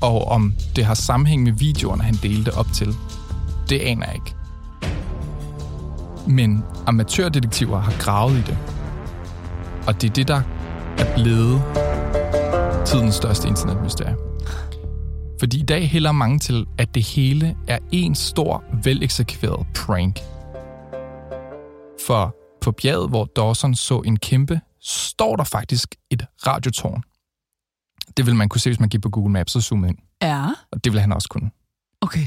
og 0.00 0.28
om 0.28 0.54
det 0.76 0.84
har 0.84 0.94
sammenhæng 0.94 1.42
med 1.42 1.52
videoerne, 1.52 2.02
han 2.02 2.14
delte 2.22 2.54
op 2.54 2.66
til, 2.74 2.94
det 3.68 3.80
aner 3.80 4.06
jeg 4.06 4.14
ikke. 4.14 4.34
Men 6.26 6.64
amatørdetektiver 6.86 7.80
har 7.80 7.94
gravet 8.00 8.38
i 8.38 8.42
det. 8.42 8.58
Og 9.86 10.02
det 10.02 10.10
er 10.10 10.14
det, 10.14 10.28
der 10.28 10.42
er 10.98 11.14
blevet 11.14 11.62
tidens 12.86 13.14
største 13.14 13.48
internetmysterie. 13.48 14.16
Fordi 15.38 15.60
i 15.60 15.64
dag 15.64 15.88
hælder 15.90 16.12
mange 16.12 16.38
til, 16.38 16.66
at 16.78 16.94
det 16.94 17.02
hele 17.02 17.56
er 17.68 17.78
en 17.92 18.14
stor, 18.14 18.64
veleksekveret 18.84 19.66
prank. 19.74 20.18
For 22.06 22.36
på 22.60 22.72
bjerget, 22.72 23.08
hvor 23.08 23.24
Dawson 23.24 23.74
så 23.74 23.98
en 24.00 24.18
kæmpe, 24.18 24.60
står 24.80 25.36
der 25.36 25.44
faktisk 25.44 25.94
et 26.10 26.26
radiotårn. 26.46 27.02
Det 28.16 28.26
vil 28.26 28.36
man 28.36 28.48
kunne 28.48 28.60
se, 28.60 28.70
hvis 28.70 28.80
man 28.80 28.88
gik 28.88 29.02
på 29.02 29.10
Google 29.10 29.32
Maps 29.32 29.56
og 29.56 29.62
zoomede 29.62 29.90
ind. 29.90 29.98
Ja. 30.22 30.46
Og 30.72 30.84
det 30.84 30.92
vil 30.92 31.00
han 31.00 31.12
også 31.12 31.28
kunne. 31.28 31.50
Okay. 32.00 32.26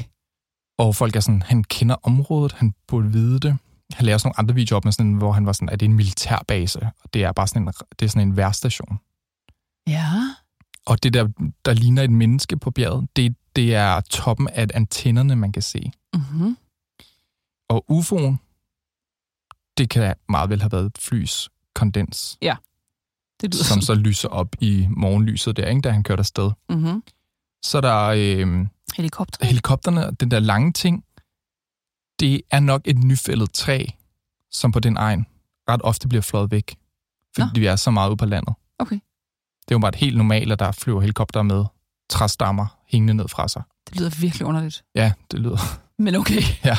Og 0.78 0.96
folk 0.96 1.16
er 1.16 1.20
sådan, 1.20 1.42
han 1.42 1.64
kender 1.64 1.96
området, 2.02 2.52
han 2.52 2.74
burde 2.86 3.12
vide 3.12 3.40
det. 3.40 3.58
Han 3.92 4.06
laver 4.06 4.14
også 4.14 4.28
nogle 4.28 4.38
andre 4.38 4.54
videoer 4.54 4.76
op 4.76 4.84
med 4.84 4.92
sådan, 4.92 5.14
hvor 5.14 5.32
han 5.32 5.46
var 5.46 5.52
sådan, 5.52 5.68
at 5.68 5.80
det 5.80 5.86
er 5.86 5.90
en 5.90 5.96
militærbase, 5.96 6.90
og 7.04 7.14
det 7.14 7.24
er 7.24 7.32
bare 7.32 7.46
sådan 7.46 7.62
en, 7.62 7.72
det 7.98 8.06
er 8.06 8.10
sådan 8.10 8.28
en 8.28 8.36
værstation. 8.36 8.98
Ja. 9.86 10.10
Og 10.86 11.02
det 11.02 11.14
der, 11.14 11.28
der 11.64 11.72
ligner 11.72 12.02
et 12.02 12.10
menneske 12.10 12.56
på 12.56 12.70
bjerget, 12.70 13.08
det, 13.16 13.36
det 13.56 13.74
er 13.74 14.00
toppen 14.00 14.48
af 14.48 14.66
antennerne, 14.74 15.36
man 15.36 15.52
kan 15.52 15.62
se. 15.62 15.92
Mm-hmm. 16.14 16.56
Og 17.68 17.84
UFO'en, 17.90 18.36
det 19.78 19.90
kan 19.90 20.14
meget 20.28 20.50
vel 20.50 20.60
have 20.60 20.72
været 20.72 20.86
et 20.86 20.98
flys 20.98 21.48
kondens, 21.74 22.38
Det 23.40 23.54
lyder 23.54 23.64
som 23.64 23.80
så 23.80 23.94
lyser 23.94 24.28
op 24.28 24.56
i 24.60 24.86
morgenlyset 24.90 25.56
der, 25.56 25.66
ikke, 25.68 25.80
da 25.80 25.90
han 25.90 26.02
kørte 26.02 26.20
afsted. 26.20 26.50
Mm-hmm. 26.68 27.02
Så 27.64 27.76
er 27.76 27.80
der 27.80 28.06
øh, 28.06 28.66
Helikopter. 28.96 29.46
helikopterne, 29.46 30.10
den 30.20 30.30
der 30.30 30.38
lange 30.40 30.72
ting, 30.72 31.04
det 32.20 32.42
er 32.50 32.60
nok 32.60 32.82
et 32.84 32.98
nyfældet 32.98 33.52
træ, 33.52 33.84
som 34.50 34.72
på 34.72 34.80
den 34.80 34.96
egen 34.96 35.26
ret 35.70 35.80
ofte 35.84 36.08
bliver 36.08 36.22
fløjet 36.22 36.50
væk. 36.50 36.76
Fordi 37.34 37.48
Nå. 37.54 37.60
vi 37.60 37.66
er 37.66 37.76
så 37.76 37.90
meget 37.90 38.08
ude 38.08 38.16
på 38.16 38.26
landet. 38.26 38.54
Okay. 38.78 38.94
Det 39.64 39.70
er 39.70 39.74
jo 39.74 39.78
bare 39.78 39.92
helt 39.96 40.16
normalt, 40.16 40.52
at 40.52 40.58
der 40.58 40.72
flyver 40.72 41.00
helikopter 41.00 41.42
med 41.42 41.64
træstammer 42.10 42.66
hængende 42.88 43.14
ned 43.14 43.28
fra 43.28 43.48
sig. 43.48 43.62
Det 43.88 43.96
lyder 43.96 44.10
virkelig 44.20 44.46
underligt. 44.46 44.84
Ja, 44.94 45.12
det 45.30 45.40
lyder. 45.40 45.58
Men 45.98 46.14
okay, 46.14 46.42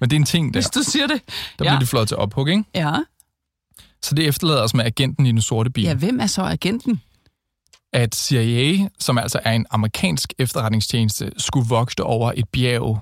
Men 0.00 0.10
det 0.10 0.16
er 0.16 0.20
en 0.20 0.24
ting 0.26 0.54
der. 0.54 0.60
hvis 0.60 0.70
du 0.70 0.82
siger 0.82 1.06
det. 1.06 1.22
Der 1.58 1.64
Ja. 1.64 1.70
bliver 1.70 1.78
de 1.78 1.86
fløjet 1.86 2.08
til 2.08 2.16
ophug, 2.16 2.48
ikke? 2.48 2.64
Ja. 2.74 2.96
Så 4.02 4.14
det 4.14 4.28
efterlader 4.28 4.62
os 4.62 4.74
med 4.74 4.84
agenten 4.84 5.26
i 5.26 5.32
den 5.32 5.40
sorte 5.40 5.70
bil. 5.70 5.84
Ja, 5.84 5.94
hvem 5.94 6.20
er 6.20 6.26
så 6.26 6.42
agenten? 6.42 7.00
At 7.92 8.14
CIA, 8.14 8.88
som 8.98 9.18
altså 9.18 9.40
er 9.44 9.52
en 9.52 9.66
amerikansk 9.70 10.32
efterretningstjeneste, 10.38 11.32
skulle 11.36 11.68
vogte 11.68 12.02
over 12.04 12.32
et 12.36 12.48
bjerg 12.48 13.00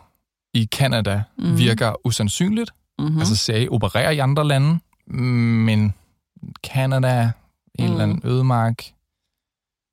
i 0.55 0.65
Kanada, 0.73 1.23
Mhm. 1.39 1.49
mm. 1.49 1.59
virker 1.59 2.07
usandsynligt. 2.07 2.71
Mm-hmm. 2.99 3.15
Mm. 3.15 3.19
Altså 3.19 3.37
CIA 3.37 3.67
opererer 3.71 4.11
i 4.11 4.19
andre 4.19 4.45
lande, 4.47 4.79
men 5.07 5.95
Kanada, 6.65 7.23
en 7.23 7.85
Mm. 7.87 7.91
eller 7.91 8.03
anden 8.03 8.21
ødemark, 8.25 8.85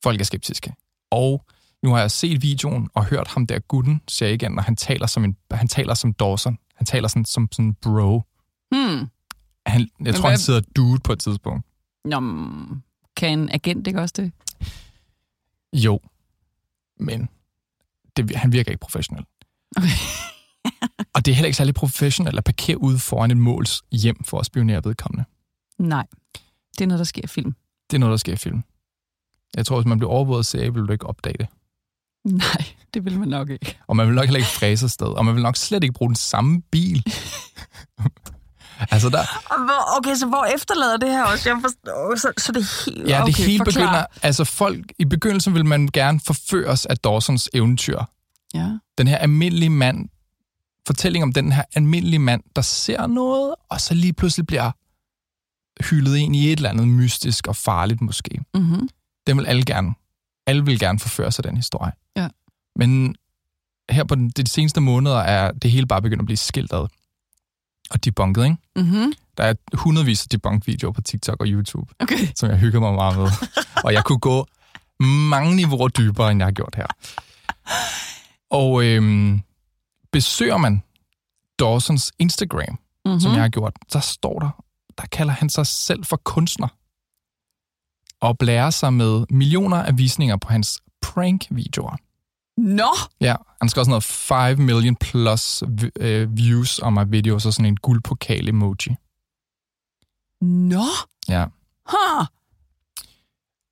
folk 0.04 0.20
er 0.22 0.26
skeptiske. 0.26 0.74
Og 1.12 1.46
nu 1.84 1.90
har 1.90 2.00
jeg 2.00 2.12
set 2.12 2.42
videoen 2.42 2.90
og 2.94 3.06
hørt 3.06 3.28
ham 3.28 3.48
der 3.48 3.60
gutten, 3.60 4.02
siger 4.08 4.30
igen, 4.30 4.58
og 4.58 4.64
han 4.64 4.76
taler 4.76 5.08
som, 5.08 5.24
en, 5.24 5.36
han 5.52 5.68
taler 5.68 5.94
som 5.94 6.14
Dawson. 6.14 6.58
Han 6.76 6.86
taler 6.86 7.08
sådan, 7.08 7.26
som 7.26 7.48
sådan 7.52 7.74
bro. 7.74 8.22
Han, 9.66 9.90
jeg 10.06 10.14
tror, 10.14 10.22
hvad- 10.22 10.30
han 10.32 10.40
sidder 10.40 10.62
dude 10.76 11.00
på 11.00 11.14
et 11.14 11.20
tidspunkt. 11.20 11.66
Nå, 12.06 12.20
mm, 12.20 12.82
kan 13.18 13.40
en 13.40 13.50
agent 13.52 13.88
ikke 13.88 14.02
også 14.02 14.14
det? 14.18 14.32
Jo, 15.74 16.00
men 17.00 17.30
det, 18.18 18.36
han 18.36 18.52
virker 18.52 18.72
ikke 18.72 18.82
professionel. 18.82 19.26
Okay. 19.78 19.90
og 21.14 21.26
det 21.26 21.32
er 21.32 21.36
heller 21.36 21.48
ikke 21.48 21.58
særlig 21.58 21.74
professionelt 21.76 22.38
at 22.38 22.44
parkere 22.44 22.82
ude 22.82 23.00
foran 23.00 23.32
et 23.32 23.38
måls 23.38 23.82
hjem 23.92 24.24
for 24.24 24.40
at 24.40 24.46
spionere 24.46 24.84
vedkommende. 24.84 25.26
Nej, 25.78 26.08
det 26.78 26.82
er 26.84 26.88
noget, 26.88 27.00
der 27.00 27.06
sker 27.06 27.22
i 27.24 27.28
film. 27.28 27.56
Det 27.92 27.98
er 27.98 28.00
noget, 28.00 28.12
der 28.12 28.18
sker 28.18 28.34
i 28.34 28.38
film. 28.38 28.64
Jeg 29.58 29.66
tror, 29.66 29.76
hvis 29.78 29.88
man 29.88 30.00
bliver 30.00 30.12
overvåget 30.12 30.40
af 30.40 30.46
serie, 30.46 30.74
vil 30.74 30.84
du 30.84 30.92
ikke 30.92 31.06
opdage 31.08 31.38
det. 31.40 31.48
Nej, 32.24 32.66
det 32.94 33.06
vil 33.06 33.20
man 33.20 33.28
nok 33.28 33.50
ikke. 33.50 33.78
Og 33.88 33.96
man 33.96 34.08
vil 34.08 34.16
nok 34.16 34.26
heller 34.26 34.38
ikke 34.40 34.50
fræse 34.50 34.90
sted. 34.90 35.08
Og 35.08 35.26
man 35.26 35.36
vil 35.36 35.44
nok 35.44 35.56
slet 35.56 35.84
ikke 35.84 35.94
bruge 35.94 36.10
den 36.10 36.16
samme 36.16 36.62
bil. 36.62 37.04
altså 38.92 39.10
der, 39.10 39.24
Okay, 39.98 40.16
så 40.16 40.28
hvor 40.28 40.46
efterlader 40.56 40.98
det 40.98 41.10
her 41.10 41.24
også? 41.24 41.50
Jeg 41.50 41.58
forstår, 41.62 42.16
så, 42.16 42.32
så 42.38 42.52
det 42.52 42.60
er 42.60 42.86
helt... 42.86 43.10
ja, 43.10 43.22
okay, 43.22 43.34
det 43.34 43.46
hele 43.46 43.58
forklar. 43.58 43.86
begynder... 43.86 44.06
Altså 44.22 44.44
folk, 44.44 44.86
i 45.00 45.06
begyndelsen 45.06 45.54
vil 45.54 45.66
man 45.66 45.88
gerne 45.94 46.20
forføres 46.20 46.86
af 46.86 46.98
Dawsons 46.98 47.50
eventyr. 47.54 48.00
Ja. 48.54 48.70
Den 48.98 49.08
her 49.08 49.18
almindelige 49.18 49.70
mand, 49.70 50.10
fortælling 50.88 51.24
om 51.24 51.34
den 51.34 51.52
her 51.52 51.64
almindelige 51.76 52.20
mand, 52.20 52.44
der 52.56 52.62
ser 52.62 53.08
noget, 53.08 53.56
og 53.70 53.82
så 53.82 53.94
lige 53.94 54.14
pludselig 54.14 54.48
bliver 54.48 54.72
hyldet 55.90 56.16
ind 56.16 56.36
i 56.36 56.52
et 56.52 56.58
eller 56.58 56.70
andet 56.70 56.88
mystisk 56.88 57.48
og 57.48 57.56
farligt 57.56 58.02
måske. 58.02 58.40
Mm-hmm. 58.54 58.90
Den 59.28 59.38
vil 59.38 59.46
alle 59.46 59.66
gerne. 59.66 59.94
Alle 60.48 60.66
vil 60.66 60.80
gerne 60.80 61.00
forføre 61.00 61.32
sig 61.32 61.44
den 61.44 61.58
historie. 61.58 61.92
Ja. 62.18 62.28
Men 62.76 63.16
her 63.90 64.04
på 64.04 64.16
de 64.16 64.48
seneste 64.48 64.82
måneder 64.82 65.18
er 65.18 65.52
det 65.52 65.72
hele 65.72 65.88
bare 65.88 66.02
begyndt 66.02 66.22
at 66.22 66.26
blive 66.26 66.38
skildret 66.38 66.92
og 67.92 68.06
debunket, 68.06 68.44
ikke? 68.44 68.58
Mm-hmm. 68.76 69.14
Der 69.38 69.44
er 69.44 69.54
hundredvis 69.74 70.24
af 70.24 70.30
debunk-videoer 70.30 70.92
på 70.92 71.02
TikTok 71.02 71.40
og 71.40 71.48
YouTube, 71.48 71.94
Okay. 72.00 72.28
som 72.36 72.50
jeg 72.50 72.58
hygger 72.58 72.80
mig 72.80 72.94
meget 72.94 73.18
med. 73.18 73.28
og 73.84 73.94
jeg 73.94 74.04
kunne 74.04 74.20
gå 74.20 74.48
mange 75.30 75.56
niveauer 75.56 75.88
dybere, 75.88 76.32
end 76.32 76.40
jeg 76.40 76.46
har 76.46 76.52
gjort 76.52 76.76
her. 76.76 76.88
Og 78.50 78.84
øhm, 78.86 79.42
besøger 80.12 80.58
man 80.58 80.84
Dawsons 81.60 82.12
Instagram, 82.20 82.80
mm-hmm. 83.06 83.20
som 83.20 83.32
jeg 83.32 83.42
har 83.42 83.50
gjort, 83.50 83.74
så 83.90 84.00
står 84.00 84.40
der, 84.40 84.50
der 84.98 85.04
kalder 85.12 85.34
han 85.34 85.50
sig 85.50 85.68
selv 85.68 86.06
for 86.06 86.18
kunstner. 86.18 86.68
Og 88.22 88.38
blærer 88.38 88.70
sig 88.70 88.94
med 88.94 89.26
millioner 89.30 89.78
af 89.78 89.98
visninger 89.98 90.38
på 90.38 90.50
hans 90.50 90.82
prank-videoer. 91.02 91.96
Nå! 92.58 92.90
Ja, 93.22 93.36
han 93.62 93.70
skal 93.70 93.80
også 93.80 93.90
noget 93.90 94.04
5 94.04 94.60
million 94.60 94.96
plus 94.96 95.64
øh, 96.00 96.38
views 96.38 96.80
on 96.80 96.94
my 96.94 97.04
videos 97.08 97.46
og 97.46 97.54
sådan 97.54 97.66
en 97.66 97.78
guldpokal-emoji. 97.78 98.96
Nå! 100.42 100.86
Ja. 101.30 101.46
Ha! 101.88 102.24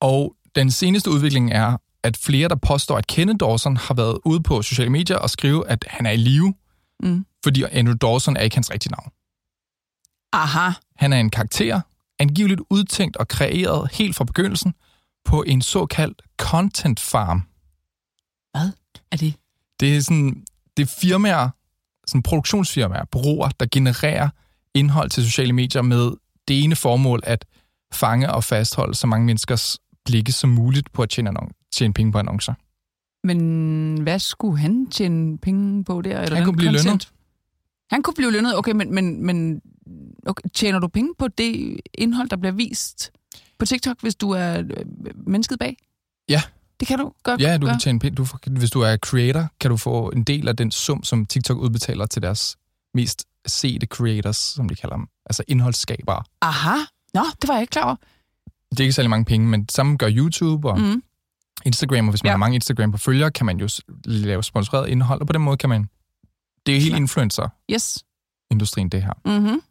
Og 0.02 0.36
den 0.56 0.72
seneste 0.72 1.10
udvikling 1.12 1.52
er, 1.52 1.78
at 2.04 2.17
flere, 2.17 2.48
der 2.50 2.56
påstår, 2.56 2.98
at 2.98 3.08
Kenneth 3.08 3.38
Dawson 3.39 3.78
har 3.78 3.93
været 3.93 4.17
ude 4.26 4.43
på 4.43 4.62
sociale 4.62 4.89
medier 4.89 5.17
og 5.17 5.30
skrive, 5.30 5.67
at 5.67 5.86
han 5.89 6.06
er 6.06 6.12
i 6.12 6.17
live, 6.17 6.54
Mm. 7.04 7.26
fordi 7.43 7.63
Andrew 7.72 7.96
Dawson 7.96 8.38
er 8.38 8.41
ikke 8.41 8.56
hans 8.56 8.72
rigtige 8.72 8.91
navn. 8.91 9.10
Aha. 10.34 10.72
Han 10.96 11.13
er 11.13 11.19
en 11.19 11.30
karakter, 11.30 11.82
angiveligt 12.19 12.62
udtænkt 12.69 13.17
og 13.17 13.28
kreeret 13.28 13.89
helt 13.93 14.15
fra 14.15 14.24
begyndelsen 14.24 14.74
på 15.26 15.43
en 15.43 15.62
såkaldt 15.62 16.22
content 16.38 17.00
farm. 17.00 17.43
Er 19.12 19.17
det? 19.17 19.34
Det 19.79 19.97
er 19.97 20.01
sådan, 20.01 20.43
det 20.77 20.84
er 20.84 20.95
firmaer, 21.01 21.49
sådan 22.08 22.23
produktionsfirmaer, 22.23 23.06
bureauer, 23.06 23.49
der 23.49 23.65
genererer 23.71 24.29
indhold 24.73 25.10
til 25.10 25.23
sociale 25.23 25.53
medier 25.53 25.82
med 25.82 26.12
det 26.47 26.63
ene 26.63 26.75
formål 26.75 27.21
at 27.23 27.45
fange 27.93 28.32
og 28.32 28.43
fastholde 28.43 28.95
så 28.95 29.08
mange 29.08 29.25
menneskers 29.25 29.77
blikke 30.06 30.32
som 30.32 30.49
muligt 30.49 30.91
på 30.93 31.01
at 31.01 31.10
tjene, 31.10 31.29
annon- 31.29 31.69
tjene 31.73 31.93
penge 31.93 32.12
på 32.12 32.17
annoncer. 32.19 32.53
Men 33.27 34.01
hvad 34.01 34.19
skulle 34.19 34.60
han 34.60 34.88
tjene 34.89 35.38
penge 35.38 35.84
på 35.84 36.01
der? 36.01 36.21
Eller 36.21 36.36
Han 36.36 36.45
kunne 36.45 36.56
blive 36.58 36.69
content? 36.69 36.86
lønnet. 36.86 37.12
Han 37.91 38.03
kunne 38.03 38.13
blive 38.13 38.32
lønnet, 38.32 38.58
okay, 38.58 38.71
men, 38.71 38.93
men, 38.95 39.25
men 39.25 39.62
okay, 40.25 40.49
tjener 40.53 40.79
du 40.79 40.88
penge 40.88 41.13
på 41.17 41.27
det 41.27 41.82
indhold, 41.93 42.29
der 42.29 42.36
bliver 42.36 42.51
vist 42.53 43.12
på 43.60 43.65
TikTok, 43.65 44.01
hvis 44.01 44.15
du 44.15 44.29
er 44.29 44.60
øh, 44.60 44.86
mennesket 45.27 45.60
bag? 45.60 45.77
Ja. 46.29 46.41
Det 46.84 46.88
kan 46.88 47.00
du 47.00 47.13
godt 47.24 47.41
Ja, 47.41 47.58
du 47.58 47.67
kan 47.67 47.80
tjene 47.80 48.00
penge. 48.00 48.15
Du, 48.15 48.28
hvis 48.50 48.72
du 48.72 48.82
er 48.82 48.98
creator, 48.98 49.48
kan 49.60 49.72
du 49.72 49.78
få 49.78 50.10
en 50.10 50.24
del 50.24 50.48
af 50.48 50.56
den 50.58 50.72
sum, 50.72 51.04
som 51.04 51.26
TikTok 51.26 51.58
udbetaler 51.58 52.06
til 52.06 52.22
deres 52.22 52.58
mest 52.93 53.26
sete 53.48 53.86
creators, 53.86 54.38
som 54.38 54.69
de 54.69 54.76
kalder 54.76 54.96
dem. 54.96 55.08
Altså 55.26 55.43
indholdsskabere. 55.48 56.24
Aha. 56.41 56.76
Nå, 57.13 57.22
det 57.41 57.48
var 57.48 57.54
jeg 57.54 57.62
ikke 57.62 57.72
klar 57.72 57.84
over. 57.84 57.96
Det 58.72 58.80
er 58.80 58.84
ikke 58.84 58.93
særlig 58.93 59.10
mange 59.10 59.26
penge, 59.26 59.48
men 59.48 59.69
sammen 59.69 59.98
gør 59.98 60.10
YouTube 60.12 60.69
og 60.69 60.80
Mm. 60.80 61.04
Instagram, 61.65 62.08
og 62.08 62.12
hvis 62.12 62.24
man 62.24 62.28
Ja. 62.30 62.32
har 62.34 62.38
mange 62.38 62.56
Instagram 62.56 62.91
på 62.91 62.98
følgere, 62.98 63.32
kan 63.32 63.46
man 63.46 63.58
jo 63.60 63.69
lave 64.06 64.43
sponsoreret 64.43 64.89
indhold, 64.89 65.22
og 65.22 65.28
på 65.28 65.34
den 65.34 65.41
måde 65.41 65.58
kan 65.58 65.69
man... 65.69 65.89
Det 66.65 66.78
er 66.78 66.82
helt 66.82 66.96
influencer-industrien, 66.96 68.86
Yes. 68.88 68.91
det 68.91 69.04
her. 69.04 69.13
Mm-hmm. 69.39 69.62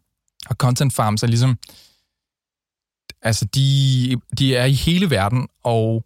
Og 0.50 0.56
content 0.56 0.92
farms 0.92 1.22
er 1.22 1.26
ligesom... 1.26 1.58
Altså, 3.22 3.44
de, 3.44 4.16
de 4.38 4.56
er 4.56 4.64
i 4.64 4.72
hele 4.72 5.10
verden, 5.10 5.48
og 5.64 6.04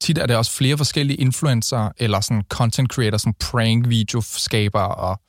tit 0.00 0.18
er 0.18 0.26
det 0.26 0.36
også 0.36 0.52
flere 0.52 0.76
forskellige 0.76 1.16
influencer 1.16 1.90
eller 1.98 2.20
sådan 2.20 2.42
content 2.48 2.92
creators, 2.92 3.20
sådan 3.22 3.34
prank-videoskabere 3.40 4.94
og 4.94 5.20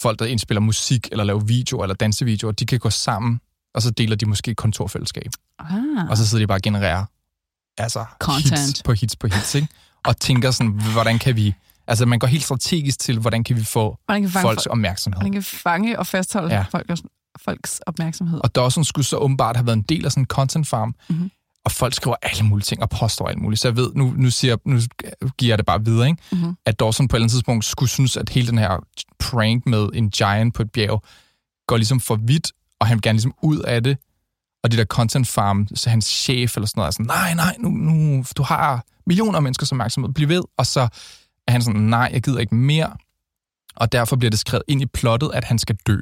folk, 0.00 0.18
der 0.18 0.24
indspiller 0.26 0.60
musik 0.60 1.08
eller 1.12 1.24
laver 1.24 1.40
video 1.40 1.82
eller 1.82 1.94
dansevideoer, 1.94 2.52
de 2.52 2.66
kan 2.66 2.78
gå 2.78 2.90
sammen, 2.90 3.40
og 3.74 3.82
så 3.82 3.90
deler 3.90 4.16
de 4.16 4.26
måske 4.26 4.50
et 4.50 4.56
kontorfællesskab. 4.56 5.30
Ah. 5.58 6.10
Og 6.10 6.16
så 6.16 6.26
sidder 6.26 6.42
de 6.42 6.46
bare 6.46 6.58
og 6.58 6.62
genererer 6.62 7.04
altså, 7.78 8.04
Content. 8.18 8.60
hits 8.66 8.82
på 8.82 8.92
hits 8.92 9.16
på 9.16 9.26
hits, 9.26 9.54
ikke? 9.54 9.68
Og 10.04 10.16
tænker 10.16 10.50
sådan, 10.50 10.72
hvordan 10.92 11.18
kan 11.18 11.36
vi... 11.36 11.54
Altså, 11.86 12.06
man 12.06 12.18
går 12.18 12.26
helt 12.26 12.44
strategisk 12.44 12.98
til, 12.98 13.18
hvordan 13.18 13.44
kan 13.44 13.56
vi 13.56 13.64
få 13.64 13.98
hvordan 14.06 14.22
kan, 14.22 14.30
folks 14.30 14.44
folk, 14.44 14.60
opmærksomhed. 14.70 15.16
hvordan 15.20 15.32
kan 15.32 15.42
fange 15.42 15.98
og 15.98 16.06
fastholde 16.06 16.48
Ja. 16.48 16.56
ja. 16.56 16.62
folk, 16.70 16.90
folks 17.40 17.80
opmærksomhed. 17.86 18.40
Og 18.44 18.54
Dawson 18.54 18.84
skulle 18.84 19.06
så 19.06 19.16
åbenbart 19.16 19.56
have 19.56 19.66
været 19.66 19.76
en 19.76 19.82
del 19.82 20.04
af 20.04 20.12
sådan 20.12 20.22
en 20.22 20.26
content 20.26 20.68
farm, 20.68 20.94
Mhm. 21.08 21.30
Og 21.64 21.72
folk 21.72 21.94
skriver 21.94 22.16
alle 22.22 22.44
mulige 22.44 22.64
ting 22.64 22.82
og 22.82 22.90
påstår 22.90 23.28
alt 23.28 23.38
muligt. 23.38 23.60
Så 23.60 23.68
jeg 23.68 23.76
ved, 23.76 23.90
nu, 23.94 24.14
nu, 24.16 24.30
siger, 24.30 24.56
nu 24.64 24.80
giver 25.38 25.50
jeg 25.50 25.58
det 25.58 25.66
bare 25.66 25.84
videre, 25.84 26.06
ikke? 26.06 26.22
Mhm. 26.32 26.56
at 26.66 26.80
Dawson 26.80 27.08
på 27.08 27.16
et 27.16 27.18
eller 27.18 27.24
andet 27.24 27.32
tidspunkt 27.32 27.64
skulle 27.64 27.90
synes, 27.90 28.16
at 28.16 28.28
hele 28.28 28.46
den 28.46 28.58
her 28.58 28.84
prank 29.18 29.66
med 29.66 29.88
en 29.94 30.10
giant 30.10 30.54
på 30.54 30.62
et 30.62 30.70
bjerg 30.70 31.02
går 31.66 31.76
ligesom 31.76 32.00
for 32.00 32.16
vidt, 32.16 32.52
og 32.80 32.86
han 32.86 32.94
vil 32.96 33.02
gerne 33.02 33.16
ligesom 33.16 33.34
ud 33.42 33.58
af 33.58 33.82
det. 33.82 33.98
Og 34.64 34.70
det 34.70 34.78
der 34.78 34.84
content 34.84 35.28
farm, 35.28 35.68
så 35.74 35.90
hans 35.90 36.04
chef 36.06 36.56
eller 36.56 36.66
sådan 36.66 36.78
noget, 36.80 36.88
er 36.88 36.92
sådan, 36.92 37.06
nej, 37.06 37.34
nej, 37.34 37.56
nu, 37.58 37.68
nu, 37.68 38.24
du 38.36 38.42
har 38.42 38.84
millioner 39.06 39.36
af 39.36 39.42
menneskers 39.42 39.72
opmærksomhed, 39.72 40.12
bliv 40.12 40.28
ved. 40.28 40.42
Og 40.58 40.66
så 40.66 40.80
er 41.48 41.52
han 41.52 41.62
sådan, 41.62 41.80
nej, 41.80 42.10
jeg 42.12 42.22
gider 42.22 42.38
ikke 42.38 42.54
mere. 42.54 42.90
Og 43.76 43.92
derfor 43.92 44.16
bliver 44.16 44.30
det 44.30 44.38
skrevet 44.38 44.62
ind 44.68 44.82
i 44.82 44.86
plottet, 44.86 45.30
at 45.34 45.44
han 45.44 45.58
skal 45.58 45.76
dø. 45.86 45.98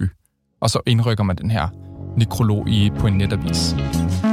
Og 0.60 0.70
så 0.70 0.80
indrykker 0.86 1.24
man 1.24 1.36
den 1.36 1.50
her 1.50 1.68
nekrolog 2.16 2.68
i, 2.68 2.90
på 2.98 3.06
en 3.06 3.18
netavis. 3.18 3.74
Wow. 3.74 4.31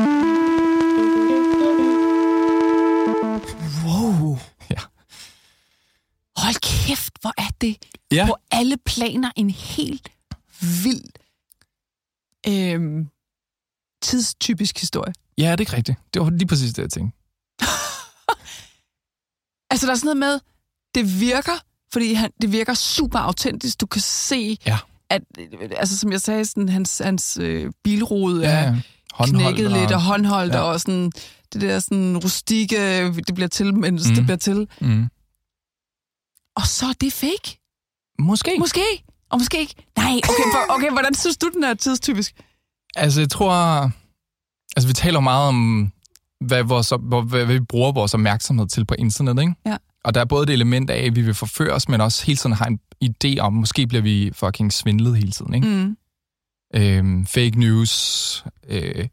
Hvor 7.22 7.34
er 7.38 7.50
det 7.62 7.78
Ja. 8.12 8.26
på 8.28 8.36
alle 8.52 8.78
planer 8.86 9.32
en 9.36 9.50
helt 9.50 10.12
vild 10.84 11.10
øhm, 12.48 13.08
tidstypisk 14.02 14.80
historie. 14.80 15.14
Ja, 15.38 15.44
det 15.44 15.58
er 15.58 15.60
ikke 15.60 15.74
rigtigt. 15.74 15.98
Det 16.14 16.22
var 16.22 16.30
lige 16.30 16.48
præcis 16.48 16.74
det, 16.74 16.82
jeg 16.82 16.90
tænkte. 16.92 17.18
Altså, 19.72 19.86
der 19.88 19.92
er 19.94 19.98
sådan 19.98 20.18
noget 20.18 20.18
med, 20.18 20.40
det 20.96 21.20
virker, 21.20 21.52
fordi 21.94 22.14
han, 22.14 22.32
det 22.42 22.52
virker 22.52 22.74
super 22.74 23.20
autentisk. 23.20 23.82
Du 23.82 23.86
kan 23.86 24.02
se, 24.02 24.58
Ja. 24.66 24.78
at, 25.10 25.22
øh, 25.40 25.70
altså 25.78 25.98
som 25.98 26.12
jeg 26.12 26.22
sagde, 26.22 26.46
sådan, 26.46 26.70
hans, 26.70 26.98
hans 27.04 27.38
øh, 27.42 27.72
bilrude 27.84 28.42
Ja, 28.42 28.50
er. 28.60 28.76
Håndholdt 29.14 29.58
knækket 29.58 29.80
lidt 29.80 29.92
og 29.92 30.02
håndholdt, 30.02 30.54
Ja. 30.54 30.60
og 30.62 30.80
sådan, 30.80 31.12
det 31.54 31.62
der 31.62 31.80
sådan 31.80 32.18
rustikke, 32.18 33.08
det 33.14 33.36
bliver 33.36 33.48
til, 33.48 33.74
mens 33.78 34.10
mm. 34.10 34.16
det 34.16 34.24
bliver 34.24 34.38
til. 34.38 34.68
Mm. 34.82 35.08
Og 36.60 36.68
så 36.68 36.86
er 36.86 36.94
det 37.02 37.14
fake. 37.14 37.60
Måske. 38.20 38.56
Måske. 38.60 38.86
Og 39.30 39.40
måske 39.40 39.60
ikke. 39.60 39.76
Nej, 39.98 40.16
okay, 40.16 40.44
for, 40.54 40.74
okay 40.76 40.92
hvordan 40.92 41.16
synes 41.16 41.38
du, 41.38 41.50
den 41.54 41.64
er 41.64 41.74
tidstypisk? 41.74 42.42
Altså, 42.96 43.22
jeg 43.22 43.30
tror... 43.30 43.52
Altså, 44.76 44.88
vi 44.88 44.94
taler 44.94 45.20
meget 45.20 45.48
om, 45.48 45.92
hvad, 46.40 46.64
vores, 46.64 46.94
hvad, 47.02 47.30
hvad 47.30 47.46
vi 47.46 47.60
bruger 47.60 47.92
vores 47.92 48.14
opmærksomhed 48.14 48.68
til 48.68 48.86
på 48.86 48.96
internet, 48.98 49.42
ikke? 49.42 49.56
Ja. 49.66 49.78
Og 50.04 50.14
der 50.14 50.22
er 50.22 50.26
både 50.26 50.46
det 50.46 50.54
element 50.54 50.90
af, 50.90 51.06
at 51.06 51.16
vi 51.16 51.22
vil 51.22 51.34
forføre 51.34 51.74
os, 51.74 51.90
men 51.90 52.02
også 52.02 52.26
hele 52.26 52.38
tiden 52.38 52.56
har 52.56 52.66
en 52.66 52.80
idé 53.06 53.40
om, 53.40 53.54
måske 53.54 53.88
bliver 53.88 54.02
vi 54.02 54.32
fucking 54.34 54.74
svindlet 54.74 55.18
hele 55.18 55.32
tiden, 55.32 55.54
ikke? 55.54 55.68
Mm. 55.68 55.98
Øhm, 56.76 57.26
fake 57.26 57.60
news, 57.60 58.46
øh, 58.68 59.08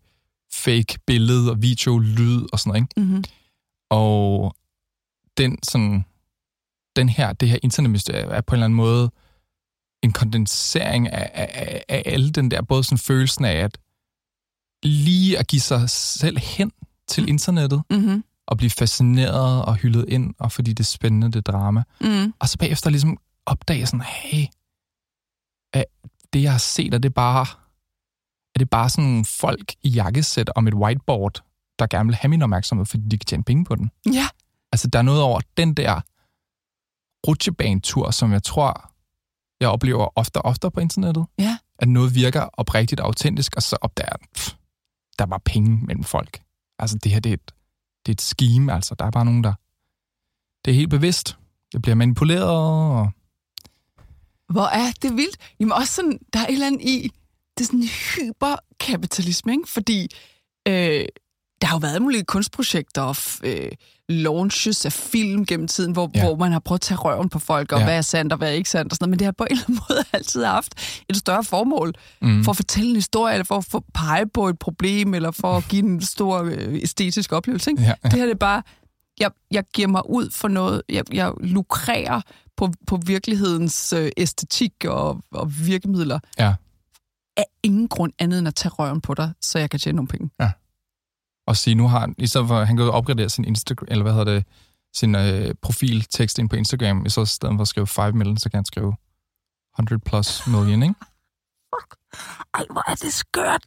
fake 0.52 0.98
billede 1.06 1.50
og 1.50 1.62
video, 1.62 1.98
lyd 1.98 2.42
og 2.52 2.60
sådan 2.60 2.70
noget, 2.70 2.82
ikke? 2.82 3.00
Mm-hmm. 3.00 3.24
Og 3.90 4.56
den 5.36 5.58
sådan, 5.62 6.04
den 6.96 7.08
her, 7.08 7.32
det 7.32 7.48
her 7.48 7.58
internetmysterie 7.62 8.20
er 8.20 8.40
på 8.40 8.54
en 8.54 8.56
eller 8.56 8.64
anden 8.64 8.76
måde 8.76 9.10
en 10.02 10.12
kondensering 10.12 11.08
af, 11.12 11.30
af, 11.34 11.84
af 11.88 12.02
alle 12.06 12.30
den 12.30 12.50
der, 12.50 12.62
både 12.62 12.84
sådan 12.84 12.98
følelsen 12.98 13.44
af 13.44 13.54
at 13.54 13.78
lige 14.82 15.38
at 15.38 15.46
give 15.46 15.60
sig 15.60 15.90
selv 15.90 16.38
hen 16.38 16.72
til 17.08 17.28
internettet, 17.28 17.82
Mm-hmm. 17.90 18.24
og 18.46 18.56
blive 18.56 18.70
fascineret 18.70 19.64
og 19.64 19.74
hyldet 19.74 20.04
ind, 20.08 20.34
og 20.38 20.52
fordi 20.52 20.72
det 20.72 20.80
er 20.80 20.84
spændende, 20.84 21.32
det 21.32 21.46
drama. 21.46 21.82
Mm. 22.00 22.34
Og 22.38 22.48
så 22.48 22.58
bagefter 22.58 22.90
ligesom 22.90 23.16
opdage 23.46 23.86
sådan, 23.86 24.06
hey, 24.06 24.44
er 25.72 25.84
det 26.32 26.42
jeg 26.42 26.50
har 26.50 26.58
set, 26.58 26.94
er 26.94 26.98
det 26.98 27.14
bare, 27.14 27.46
er 28.54 28.58
det 28.58 28.70
bare 28.70 28.90
sådan 28.90 29.24
folk 29.24 29.74
i 29.82 29.88
jakkesæt 29.88 30.50
om 30.54 30.68
et 30.68 30.74
whiteboard, 30.74 31.42
der 31.78 31.86
gerne 31.86 32.06
vil 32.06 32.16
have 32.16 32.28
min 32.28 32.42
opmærksomhed, 32.42 32.86
fordi 32.86 33.02
de 33.08 33.18
kan 33.18 33.26
tjene 33.26 33.44
penge 33.44 33.64
på 33.64 33.74
den. 33.74 33.90
Ja. 34.12 34.28
Altså, 34.72 34.88
der 34.88 34.98
er 34.98 35.02
noget 35.02 35.22
over 35.22 35.40
den 35.56 35.74
der 35.74 36.00
rutsjebanetur, 37.28 38.10
som 38.10 38.32
jeg 38.32 38.42
tror, 38.42 38.90
jeg 39.60 39.68
oplever 39.68 40.08
ofte 40.14 40.36
og 40.36 40.44
ofte 40.44 40.70
på 40.70 40.80
internettet. 40.80 41.26
Ja. 41.38 41.58
At 41.78 41.88
noget 41.88 42.14
virker 42.14 42.48
oprigtigt 42.52 43.00
og 43.00 43.06
autentisk, 43.06 43.54
og 43.56 43.62
så 43.62 43.76
opdager 43.80 44.16
pff, 44.34 44.54
der 45.18 45.24
er 45.24 45.28
bare 45.28 45.40
penge 45.40 45.80
mellem 45.86 46.04
folk. 46.04 46.40
Altså, 46.78 46.98
det 46.98 47.12
her, 47.12 47.20
det 47.20 47.30
er 47.30 47.34
et, 47.34 47.50
det 48.06 48.12
er 48.12 48.14
et 48.14 48.20
scheme, 48.20 48.72
altså. 48.72 48.94
Der 48.98 49.04
er 49.04 49.10
bare 49.10 49.24
nogen, 49.24 49.44
der... 49.44 49.54
Det 50.64 50.70
er 50.70 50.74
helt 50.74 50.90
bevidst. 50.90 51.38
Det 51.72 51.82
bliver 51.82 51.94
manipuleret, 51.94 52.50
og... 52.50 53.10
Hvor 54.52 54.66
er 54.66 54.92
det 55.02 55.16
vildt. 55.16 55.36
Jamen 55.60 55.72
også 55.72 55.94
sådan, 55.94 56.18
der 56.32 56.38
er 56.38 56.46
et 56.46 56.52
eller 56.52 56.66
andet 56.66 56.82
i, 56.82 57.10
det 57.58 57.64
er 57.64 57.66
sådan 57.66 57.82
hyperkapitalisme, 57.82 59.52
ikke? 59.52 59.68
Fordi 59.68 60.08
øh, 60.68 61.04
der 61.60 61.66
har 61.66 61.74
jo 61.76 61.78
været 61.78 61.92
alle 61.94 62.02
mulige 62.02 62.24
kunstprojekter 62.24 63.02
og 63.02 63.16
øh, 63.42 63.70
launches 64.08 64.86
af 64.86 64.92
film 64.92 65.46
gennem 65.46 65.68
tiden, 65.68 65.92
hvor, 65.92 66.10
Ja. 66.14 66.20
ja. 66.20 66.26
hvor 66.26 66.36
man 66.36 66.52
har 66.52 66.58
prøvet 66.58 66.78
at 66.78 66.82
tage 66.82 66.98
røven 66.98 67.28
på 67.28 67.38
folk, 67.38 67.72
og 67.72 67.78
Ja. 67.78 67.82
ja. 67.84 67.86
hvad 67.90 67.96
er 67.96 68.02
sandt 68.02 68.32
og 68.32 68.38
hvad 68.38 68.48
er 68.48 68.52
ikke 68.52 68.70
sandt, 68.70 68.92
og 68.92 68.96
sådan 68.96 69.04
noget. 69.04 69.10
Men 69.10 69.18
det 69.18 69.24
har 69.24 69.32
på 69.32 69.44
en 69.44 69.52
eller 69.52 69.64
anden 69.68 69.80
måde 69.88 70.04
altid 70.12 70.44
haft 70.44 70.74
et 71.08 71.16
større 71.16 71.44
formål 71.44 71.94
Mm. 72.22 72.44
for 72.44 72.50
at 72.52 72.56
fortælle 72.56 72.88
en 72.90 72.96
historie, 72.96 73.34
eller 73.34 73.44
for 73.44 73.76
at 73.76 73.82
pege 73.94 74.28
på 74.28 74.48
et 74.48 74.58
problem, 74.58 75.14
eller 75.14 75.30
for 75.30 75.56
at 75.56 75.64
give 75.68 75.82
en 75.82 76.02
stor 76.02 76.42
øh, 76.42 76.74
æstetisk 76.82 77.32
oplevelse. 77.32 77.70
Ikke? 77.70 77.82
Ja, 77.82 77.88
ja. 78.04 78.08
Det 78.08 78.12
her 78.18 78.24
det 78.26 78.32
er 78.32 78.38
bare, 78.38 78.62
jeg, 79.20 79.30
jeg 79.50 79.64
giver 79.74 79.88
mig 79.88 80.10
ud 80.10 80.30
for 80.30 80.48
noget, 80.48 80.82
jeg, 80.88 81.04
jeg 81.14 81.32
lukrerer 81.40 82.20
på, 82.56 82.72
på 82.86 83.00
virkelighedens 83.06 83.92
øh, 83.92 84.10
æstetik 84.16 84.72
og, 84.84 85.20
og 85.32 85.52
virkemidler 85.66 86.18
Ja. 86.38 86.54
af 87.36 87.44
ingen 87.62 87.88
grund 87.88 88.12
andet 88.18 88.38
end 88.38 88.48
at 88.48 88.54
tage 88.54 88.72
røven 88.72 89.00
på 89.00 89.14
dig, 89.14 89.32
så 89.42 89.58
jeg 89.58 89.70
kan 89.70 89.80
tjene 89.80 89.96
nogle 89.96 90.08
penge. 90.08 90.30
Og 91.46 91.56
sige, 91.56 91.74
nu 91.74 91.88
har 91.88 92.00
han, 92.00 92.14
i 92.18 92.26
stedet 92.26 92.48
for, 92.48 92.64
han 92.64 92.76
kan 92.76 92.88
opgradere 92.90 93.28
sin 93.28 93.44
Instagram, 93.44 93.88
eller 93.90 94.02
hvad 94.02 94.12
hedder 94.12 94.34
det, 94.34 94.44
sin 94.94 95.14
øh, 95.14 95.54
profiltekst 95.62 96.38
ind 96.38 96.48
på 96.48 96.56
Instagram, 96.56 97.06
i 97.06 97.10
så 97.10 97.24
stedet 97.24 97.54
for 97.56 97.62
at 97.62 97.68
skrive 97.68 97.86
5 97.86 98.14
million, 98.16 98.36
så 98.38 98.50
kan 98.50 98.58
han 98.58 98.64
skrive 98.64 98.96
100 99.78 100.00
plus 100.06 100.46
million, 100.46 100.82
ikke? 100.82 100.94
Ej, 102.54 102.64
hvor 102.70 102.90
er 102.90 102.94
det 102.94 103.12
skørt. 103.12 103.64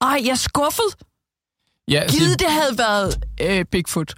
Ej, 0.00 0.20
jeg 0.24 0.30
er 0.30 0.34
skuffet. 0.34 0.84
Ja, 1.88 2.00
altså, 2.00 2.18
Givet 2.18 2.38
det 2.38 2.50
havde 2.50 2.78
været 2.78 3.24
øh, 3.40 3.64
Bigfoot. 3.64 4.14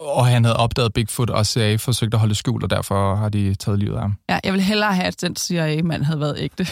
og 0.00 0.26
han 0.26 0.44
havde 0.44 0.56
opdaget 0.56 0.92
Bigfoot, 0.92 1.30
og 1.30 1.46
CIA 1.46 1.76
forsøgte 1.76 2.14
at 2.14 2.18
holde 2.18 2.30
det 2.30 2.36
skjult, 2.38 2.64
og 2.64 2.70
derfor 2.70 3.14
har 3.14 3.28
de 3.28 3.54
taget 3.54 3.78
livet 3.78 3.94
af 3.94 4.00
ham. 4.00 4.14
Ja, 4.28 4.40
jeg 4.44 4.52
vil 4.52 4.60
hellere 4.60 4.94
have, 4.94 5.06
at 5.06 5.20
den 5.20 5.36
CIA-mand 5.36 6.02
havde 6.04 6.20
været 6.20 6.36
ægte. 6.38 6.66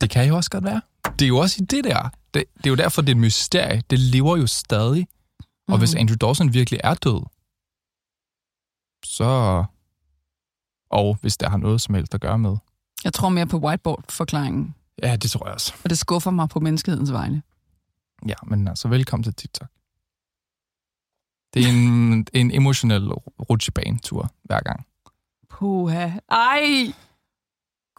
Det 0.00 0.10
kan 0.10 0.28
jo 0.28 0.36
også 0.36 0.50
godt 0.50 0.64
være. 0.64 0.80
Det 1.18 1.22
er 1.22 1.28
jo 1.28 1.38
også 1.38 1.56
i 1.62 1.64
det 1.64 1.84
der. 1.84 2.10
Det, 2.34 2.44
det 2.56 2.66
er 2.66 2.70
jo 2.70 2.76
derfor, 2.76 3.02
det 3.02 3.08
er 3.08 3.14
et 3.14 3.20
mysterie. 3.20 3.82
Det 3.90 3.98
lever 3.98 4.36
jo 4.36 4.46
stadig. 4.46 5.06
Og 5.68 5.78
hvis 5.78 5.94
Mhm. 5.94 6.00
Andrew 6.00 6.16
Dawson 6.16 6.52
virkelig 6.52 6.80
er 6.84 6.94
død, 6.94 7.22
så... 9.04 9.64
Og 10.90 11.16
hvis 11.20 11.36
der 11.36 11.48
har 11.48 11.56
noget 11.56 11.80
som 11.80 11.94
helst 11.94 12.14
at 12.14 12.20
gøre 12.20 12.38
med. 12.38 12.56
Jeg 13.04 13.12
tror 13.12 13.28
mere 13.28 13.46
på 13.46 13.58
whiteboard-forklaringen, 13.58 14.74
Ja, 15.02 15.16
det 15.16 15.30
tror 15.30 15.46
jeg 15.46 15.54
også. 15.54 15.74
og 15.84 15.90
det 15.90 15.98
skuffer 15.98 16.30
mig 16.30 16.48
på 16.48 16.60
menneskehedens 16.60 17.12
vegne. 17.12 17.42
Ja, 18.28 18.34
men 18.46 18.68
altså, 18.68 18.88
velkommen 18.88 19.24
til 19.24 19.34
TikTok. 19.34 19.68
Det 21.54 21.64
er 21.64 21.68
en, 21.68 22.26
en 22.40 22.50
emotionel 22.50 23.08
rutsjebanetur 23.50 24.30
hver 24.42 24.60
gang. 24.60 24.86
Puha. 25.50 26.10
Ej! 26.28 26.92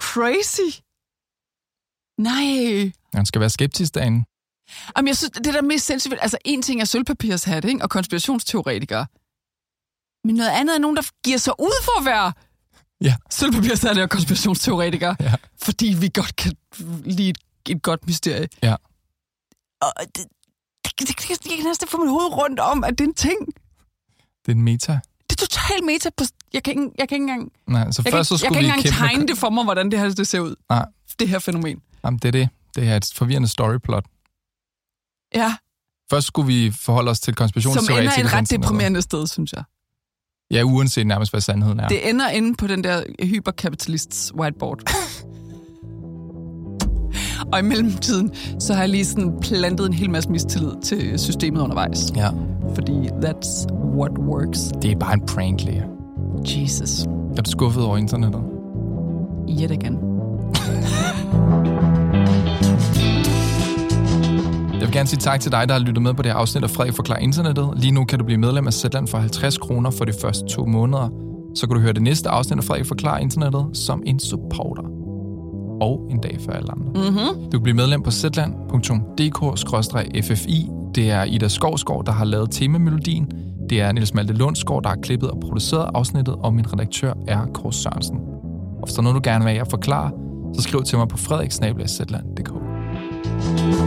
Crazy! 0.02 0.82
Nej! 2.18 2.92
Man 3.14 3.26
skal 3.26 3.42
være 3.42 3.50
skeptisk 3.50 3.94
derinde. 3.96 4.26
Jamen, 4.98 5.08
jeg 5.08 5.18
synes, 5.18 5.32
det 5.32 5.46
der 5.46 5.58
er 5.58 5.62
mest 5.62 5.86
sindssygt, 5.86 6.16
altså 6.22 6.38
en 6.46 6.62
ting 6.62 6.82
er 6.82 6.86
sølvpapirshat, 6.86 7.66
ikke? 7.66 7.82
Og 7.84 7.90
konspirationsteoretikere. 7.90 9.06
Men 10.28 10.36
noget 10.36 10.50
andet 10.50 10.76
er 10.76 10.80
nogen, 10.80 10.96
der 10.98 11.04
giver 11.24 11.38
sig 11.38 11.54
ud 11.60 11.84
for 11.84 12.00
at 12.00 12.06
være 12.06 12.34
Ja. 13.02 13.16
sølvpapirshatte 13.30 14.04
og 14.04 14.10
konspirationsteoretikere. 14.10 15.16
Ja. 15.20 15.34
Fordi 15.64 15.96
vi 16.00 16.10
godt 16.14 16.36
kan 16.36 16.54
lide 17.06 17.30
et, 17.30 17.38
et 17.70 17.82
godt 17.82 18.08
mysterie. 18.08 18.48
Ja. 18.64 18.76
Og 19.82 19.92
det, 20.16 20.26
det, 20.86 21.00
det, 21.00 21.08
det, 21.18 21.30
jeg 21.30 21.56
kan 21.58 21.66
næsten 21.66 21.88
få 21.88 21.98
mit 21.98 22.10
hoved 22.10 22.34
rundt 22.38 22.60
om, 22.60 22.84
at 22.84 22.90
det 22.98 23.02
er 23.04 23.08
en 23.08 23.14
ting. 23.14 23.40
Det 24.46 24.52
er 24.52 24.56
en 24.56 24.62
meta. 24.62 25.00
Det 25.30 25.42
er 25.42 25.46
totalt 25.48 25.86
meta 25.86 26.10
på... 26.18 26.24
Jeg 26.54 26.64
kan 26.64 26.72
ikke, 26.72 26.90
jeg 26.98 27.10
kan 27.10 27.16
ikke 27.16 27.24
engang, 27.32 27.52
Nej, 27.68 27.92
så 27.92 28.02
jeg 28.06 28.12
først 28.14 28.30
kan, 28.30 28.38
så 28.38 28.46
jeg 28.46 28.54
skulle 28.54 28.54
kan 28.54 28.62
vi 28.62 28.66
ikke 28.66 28.88
engang 28.88 29.10
tegne 29.10 29.28
det 29.28 29.38
for 29.38 29.50
mig, 29.50 29.64
hvordan 29.64 29.92
det 29.92 30.00
her 30.00 30.10
det 30.10 30.28
ser 30.28 30.40
ud. 30.40 30.56
Nej. 30.70 30.86
Det 31.20 31.30
her 31.30 31.40
fænomen. 31.40 31.82
Jamen, 32.06 32.18
det 32.18 32.28
er 32.28 32.32
det. 32.32 32.50
Det 32.76 32.88
er 32.90 32.96
et 32.98 33.12
forvirrende 33.16 33.48
storyplot. 33.48 34.06
Ja, 35.36 35.56
Først 36.10 36.28
skulle 36.28 36.48
vi 36.48 36.72
forholde 36.72 37.12
os 37.12 37.20
til 37.20 37.32
som 37.32 37.36
konspirationsteoretikere. 37.36 38.20
ender 38.20 38.30
et 38.30 38.34
ret 38.34 38.50
deprimerende 38.50 39.02
sted, 39.02 39.28
synes 39.28 39.54
jeg. 39.54 39.64
Ja, 40.52 40.64
uanset 40.64 41.08
nærmest, 41.08 41.32
hvad 41.32 41.42
sandheden 41.42 41.80
er. 41.80 41.88
Det 41.88 42.10
ender 42.10 42.30
inde 42.30 42.56
på 42.56 42.68
den 42.68 42.84
der 42.84 43.04
hyperkapitalists 43.24 44.34
whiteboard. 44.36 44.80
Og 47.54 47.60
i 47.60 47.62
mellemtiden, 47.62 48.32
så 48.60 48.74
har 48.74 48.82
jeg 48.82 48.90
lige 48.90 49.06
sådan 49.06 49.38
plantet 49.42 49.86
en 49.86 49.94
hel 49.94 50.10
masse 50.10 50.30
mistillid 50.30 50.72
til 50.84 51.20
systemet 51.20 51.62
undervejs. 51.62 52.00
Ja, 52.16 52.30
Fordi 52.76 52.92
that's 53.08 53.74
what 53.74 54.12
works. 54.12 54.60
det 54.82 54.92
er 54.92 54.96
bare 55.00 55.14
en 55.14 55.26
prank, 55.26 55.62
Lea. 55.62 55.82
Jesus. 56.46 57.02
Er 57.38 57.42
du 57.46 57.52
skuffet 57.52 57.84
over 57.84 57.98
internettet? 57.98 58.42
Yet 59.50 59.72
again. 59.72 59.98
Vil 64.94 65.00
gerne 65.00 65.10
sige 65.10 65.20
tak 65.20 65.40
til 65.40 65.52
dig, 65.52 65.68
der 65.68 65.74
har 65.74 65.80
lyttet 65.80 66.02
med 66.02 66.14
på 66.14 66.22
det 66.22 66.32
her 66.32 66.38
afsnit 66.38 66.64
af 66.64 66.70
Frederik 66.70 66.96
Forklar 66.96 67.16
Internettet. 67.16 67.70
Lige 67.76 67.92
nu 67.92 68.06
kan 68.06 68.20
du 68.20 68.26
blive 68.26 68.38
medlem 68.38 68.68
af 68.68 68.74
Zetland 68.74 69.08
for 69.08 69.18
50 69.18 69.58
kroner 69.58 69.92
for 69.92 70.06
de 70.06 70.14
første 70.22 70.46
to 70.48 70.66
måneder. 70.66 71.10
Så 71.56 71.68
kan 71.68 71.76
du 71.76 71.82
høre 71.82 71.94
det 71.94 72.02
næste 72.02 72.30
afsnit 72.30 72.58
af 72.58 72.64
Frederik 72.64 72.86
Forklar 72.86 73.18
Internettet 73.18 73.66
som 73.74 74.04
en 74.06 74.20
supporter. 74.20 74.84
Og 75.82 76.08
en 76.12 76.20
dag 76.20 76.38
før 76.46 76.54
alle 76.54 76.72
andre. 76.72 76.86
Mm-hmm. 76.86 77.44
Du 77.44 77.50
kan 77.52 77.62
blive 77.64 77.76
medlem 77.76 78.04
på 78.04 78.12
zland.dk-ffi. 78.12 78.60
Det 80.96 81.12
er 81.12 81.24
Ida 81.24 81.48
Skovsgaard, 81.48 82.06
der 82.06 82.12
har 82.12 82.26
lavet 82.26 82.52
temamelodien. 82.52 83.32
Det 83.70 83.82
er 83.82 83.92
Niels 83.92 84.14
Malte 84.14 84.34
Lundsgaard, 84.34 84.84
der 84.84 84.90
har 84.90 84.98
klippet 85.04 85.32
og 85.32 85.40
produceret 85.40 85.90
afsnittet, 85.94 86.36
og 86.36 86.54
min 86.54 86.74
redaktør 86.74 87.14
er 87.28 87.46
Kåre 87.54 87.74
Sørensen. 87.74 88.18
Og 88.82 88.84
hvis 88.86 88.94
der 88.94 89.00
er 89.00 89.04
noget, 89.04 89.16
du 89.16 89.22
gerne 89.30 89.44
vil 89.44 89.50
have, 89.50 89.60
jeg 89.60 89.68
forklare, 89.70 90.12
så 90.56 90.62
skriv 90.62 90.84
til 90.84 90.98
mig 90.98 91.08
på 91.08 91.18
frederiksnabel.zland.dk. 91.18 92.54
Nu 93.80 93.83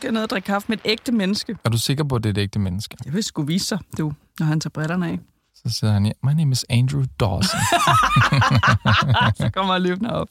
skal 0.00 0.08
jeg 0.08 0.12
ned 0.12 0.22
og 0.22 0.30
drikke 0.30 0.46
kaffe 0.46 0.66
med 0.68 0.76
et 0.76 0.82
ægte 0.84 1.12
menneske. 1.12 1.56
Er 1.64 1.70
du 1.70 1.78
sikker 1.78 2.04
på, 2.04 2.14
at 2.14 2.24
det 2.24 2.28
er 2.28 2.34
et 2.34 2.42
ægte 2.42 2.58
menneske? 2.58 2.96
Jeg 3.04 3.12
vil 3.12 3.22
sgu 3.24 3.42
vise 3.42 3.66
sig, 3.66 3.78
du, 3.98 4.12
når 4.38 4.46
han 4.46 4.60
tager 4.60 4.70
brillerne 4.70 5.08
af. 5.08 5.18
Så 5.54 5.74
siger 5.74 5.92
han, 5.92 6.02
my 6.22 6.32
name 6.32 6.52
is 6.52 6.64
Andrew 6.68 7.04
Dawson. 7.20 7.60
Så 9.40 9.50
kommer 9.54 9.74
jeg 9.74 9.80
løbende 9.80 10.12
op. 10.12 10.28